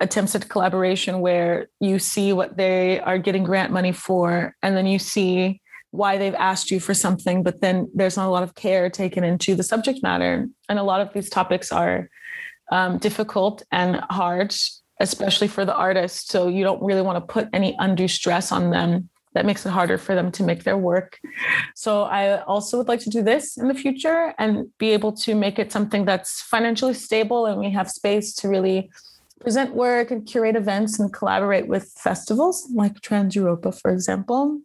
attempts 0.00 0.34
at 0.34 0.48
collaboration, 0.48 1.20
where 1.20 1.68
you 1.80 1.98
see 1.98 2.32
what 2.32 2.56
they 2.56 3.00
are 3.00 3.18
getting 3.18 3.44
grant 3.44 3.72
money 3.72 3.92
for, 3.92 4.54
and 4.62 4.76
then 4.76 4.86
you 4.86 4.98
see 4.98 5.60
why 5.90 6.18
they've 6.18 6.34
asked 6.34 6.72
you 6.72 6.80
for 6.80 6.92
something, 6.92 7.44
but 7.44 7.60
then 7.60 7.88
there's 7.94 8.16
not 8.16 8.26
a 8.26 8.30
lot 8.30 8.42
of 8.42 8.56
care 8.56 8.90
taken 8.90 9.22
into 9.22 9.54
the 9.54 9.62
subject 9.62 10.02
matter. 10.02 10.48
And 10.68 10.78
a 10.78 10.82
lot 10.82 11.00
of 11.00 11.12
these 11.12 11.30
topics 11.30 11.70
are 11.70 12.10
um, 12.72 12.98
difficult 12.98 13.62
and 13.70 14.00
hard, 14.10 14.52
especially 14.98 15.46
for 15.46 15.64
the 15.64 15.74
artist. 15.74 16.32
So 16.32 16.48
you 16.48 16.64
don't 16.64 16.82
really 16.82 17.02
want 17.02 17.16
to 17.16 17.32
put 17.32 17.48
any 17.52 17.76
undue 17.78 18.08
stress 18.08 18.50
on 18.50 18.70
them 18.70 19.08
that 19.34 19.44
makes 19.44 19.66
it 19.66 19.70
harder 19.70 19.98
for 19.98 20.14
them 20.14 20.32
to 20.32 20.42
make 20.42 20.64
their 20.64 20.78
work. 20.78 21.20
So 21.74 22.04
I 22.04 22.40
also 22.42 22.78
would 22.78 22.88
like 22.88 23.00
to 23.00 23.10
do 23.10 23.22
this 23.22 23.56
in 23.56 23.68
the 23.68 23.74
future 23.74 24.32
and 24.38 24.68
be 24.78 24.90
able 24.90 25.12
to 25.12 25.34
make 25.34 25.58
it 25.58 25.72
something 25.72 26.04
that's 26.04 26.40
financially 26.42 26.94
stable 26.94 27.46
and 27.46 27.58
we 27.58 27.70
have 27.70 27.90
space 27.90 28.32
to 28.36 28.48
really 28.48 28.90
present 29.40 29.74
work 29.74 30.10
and 30.10 30.26
curate 30.26 30.56
events 30.56 30.98
and 30.98 31.12
collaborate 31.12 31.66
with 31.66 31.92
festivals 31.98 32.66
like 32.72 33.00
Trans 33.00 33.36
Europa, 33.36 33.72
for 33.72 33.90
example. 33.90 34.60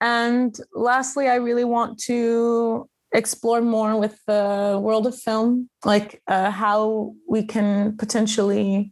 And 0.00 0.58
lastly, 0.74 1.28
I 1.28 1.36
really 1.36 1.64
want 1.64 1.98
to 2.00 2.88
explore 3.12 3.60
more 3.60 3.96
with 3.98 4.18
the 4.26 4.78
world 4.82 5.06
of 5.06 5.16
film, 5.16 5.70
like 5.84 6.20
uh, 6.26 6.50
how 6.50 7.14
we 7.28 7.44
can 7.44 7.96
potentially 7.96 8.90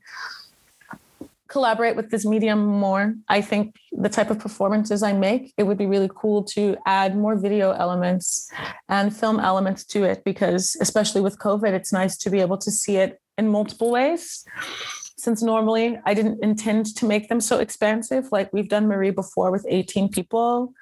collaborate 1.52 1.96
with 1.96 2.10
this 2.10 2.24
medium 2.24 2.64
more. 2.64 3.14
I 3.28 3.42
think 3.42 3.76
the 3.92 4.08
type 4.08 4.30
of 4.30 4.38
performances 4.38 5.02
I 5.02 5.12
make, 5.12 5.52
it 5.58 5.64
would 5.64 5.76
be 5.76 5.84
really 5.84 6.10
cool 6.14 6.42
to 6.54 6.78
add 6.86 7.14
more 7.14 7.36
video 7.36 7.72
elements 7.72 8.50
and 8.88 9.14
film 9.14 9.38
elements 9.38 9.84
to 9.92 10.04
it 10.04 10.24
because, 10.24 10.76
especially 10.80 11.20
with 11.20 11.38
COVID, 11.38 11.72
it's 11.74 11.92
nice 11.92 12.16
to 12.18 12.30
be 12.30 12.40
able 12.40 12.56
to 12.56 12.70
see 12.70 12.96
it 12.96 13.20
in 13.36 13.48
multiple 13.48 13.90
ways. 13.90 14.44
Since 15.18 15.42
normally 15.42 15.98
I 16.06 16.14
didn't 16.14 16.42
intend 16.42 16.86
to 16.96 17.04
make 17.06 17.28
them 17.28 17.40
so 17.40 17.58
expansive, 17.58 18.24
like 18.32 18.50
we've 18.52 18.70
done 18.70 18.88
Marie 18.88 19.10
before 19.10 19.50
with 19.52 19.66
18 19.68 20.08
people. 20.08 20.72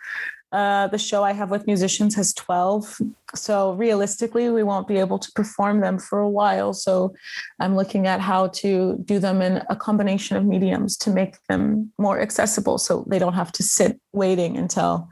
Uh, 0.52 0.88
the 0.88 0.98
show 0.98 1.22
I 1.22 1.32
have 1.32 1.50
with 1.50 1.66
musicians 1.66 2.16
has 2.16 2.32
12. 2.34 3.00
So 3.36 3.72
realistically, 3.74 4.50
we 4.50 4.64
won't 4.64 4.88
be 4.88 4.98
able 4.98 5.18
to 5.20 5.30
perform 5.32 5.80
them 5.80 5.98
for 5.98 6.18
a 6.18 6.28
while. 6.28 6.72
So 6.72 7.14
I'm 7.60 7.76
looking 7.76 8.08
at 8.08 8.20
how 8.20 8.48
to 8.48 8.98
do 9.04 9.20
them 9.20 9.42
in 9.42 9.62
a 9.70 9.76
combination 9.76 10.36
of 10.36 10.44
mediums 10.44 10.96
to 10.98 11.10
make 11.10 11.36
them 11.48 11.92
more 11.98 12.20
accessible 12.20 12.78
so 12.78 13.04
they 13.08 13.20
don't 13.20 13.34
have 13.34 13.52
to 13.52 13.62
sit 13.62 14.00
waiting 14.12 14.56
until 14.56 15.08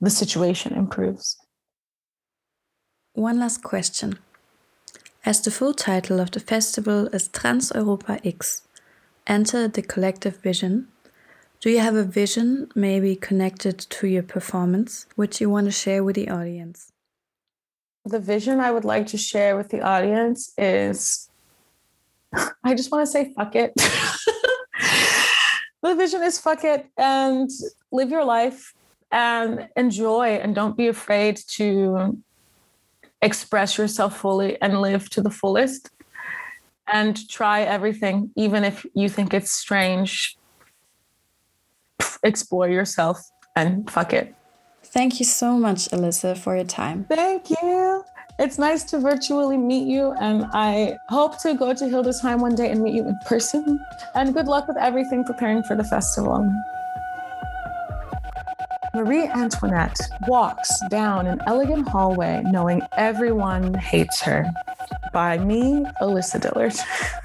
the 0.00 0.10
situation 0.10 0.72
improves. 0.72 1.36
One 3.12 3.38
last 3.38 3.62
question. 3.62 4.18
As 5.26 5.42
the 5.42 5.50
full 5.50 5.74
title 5.74 6.20
of 6.20 6.30
the 6.30 6.40
festival 6.40 7.08
is 7.08 7.28
Trans 7.28 7.72
Europa 7.74 8.18
X, 8.24 8.62
Enter 9.26 9.68
the 9.68 9.82
Collective 9.82 10.38
Vision, 10.38 10.88
do 11.60 11.70
you 11.70 11.80
have 11.80 11.96
a 11.96 12.04
vision, 12.04 12.70
maybe 12.74 13.16
connected 13.16 13.78
to 13.78 14.06
your 14.06 14.22
performance, 14.22 15.06
which 15.16 15.40
you 15.40 15.50
want 15.50 15.66
to 15.66 15.72
share 15.72 16.04
with 16.04 16.14
the 16.14 16.28
audience? 16.28 16.92
The 18.04 18.20
vision 18.20 18.60
I 18.60 18.70
would 18.70 18.84
like 18.84 19.08
to 19.08 19.18
share 19.18 19.56
with 19.56 19.70
the 19.70 19.80
audience 19.80 20.52
is 20.56 21.28
I 22.62 22.74
just 22.74 22.92
want 22.92 23.06
to 23.06 23.10
say 23.10 23.32
fuck 23.34 23.56
it. 23.56 23.72
the 25.82 25.96
vision 25.96 26.22
is 26.22 26.38
fuck 26.38 26.62
it 26.64 26.86
and 26.96 27.50
live 27.90 28.10
your 28.10 28.24
life 28.24 28.72
and 29.10 29.68
enjoy 29.76 30.36
and 30.36 30.54
don't 30.54 30.76
be 30.76 30.86
afraid 30.88 31.40
to 31.56 32.16
express 33.20 33.78
yourself 33.78 34.16
fully 34.16 34.60
and 34.62 34.80
live 34.80 35.10
to 35.10 35.20
the 35.20 35.30
fullest 35.30 35.90
and 36.86 37.28
try 37.28 37.62
everything 37.62 38.30
even 38.36 38.62
if 38.64 38.86
you 38.94 39.08
think 39.08 39.34
it's 39.34 39.50
strange 39.50 40.38
explore 42.28 42.68
yourself 42.68 43.30
and 43.56 43.90
fuck 43.90 44.12
it. 44.12 44.34
Thank 44.84 45.18
you 45.18 45.26
so 45.26 45.58
much, 45.58 45.88
Alyssa, 45.90 46.36
for 46.36 46.54
your 46.54 46.64
time. 46.64 47.04
Thank 47.08 47.50
you. 47.50 48.04
It's 48.38 48.56
nice 48.56 48.84
to 48.84 49.00
virtually 49.00 49.56
meet 49.56 49.88
you, 49.88 50.12
and 50.20 50.46
I 50.52 50.96
hope 51.08 51.42
to 51.42 51.54
go 51.54 51.74
to 51.74 51.84
Hildesheim 51.84 52.38
one 52.38 52.54
day 52.54 52.70
and 52.70 52.80
meet 52.82 52.94
you 52.94 53.06
in 53.08 53.18
person. 53.26 53.80
And 54.14 54.32
good 54.32 54.46
luck 54.46 54.68
with 54.68 54.76
everything 54.76 55.24
preparing 55.24 55.64
for 55.64 55.74
the 55.74 55.82
festival. 55.82 56.48
Marie 58.94 59.26
Antoinette 59.26 59.98
walks 60.26 60.80
down 60.88 61.26
an 61.26 61.40
elegant 61.46 61.88
hallway 61.88 62.42
knowing 62.46 62.80
everyone 62.96 63.74
hates 63.74 64.20
her. 64.22 64.50
By 65.12 65.38
me, 65.38 65.84
Alyssa 66.00 66.40
Dillard. 66.40 66.74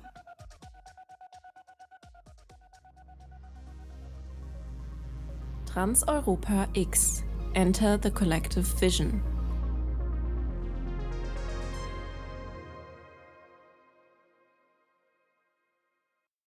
Trans 5.79 6.03
Europa 6.09 6.67
X 6.75 7.23
Enter 7.55 7.95
the 7.95 8.11
Collective 8.11 8.67
Vision. 8.81 9.23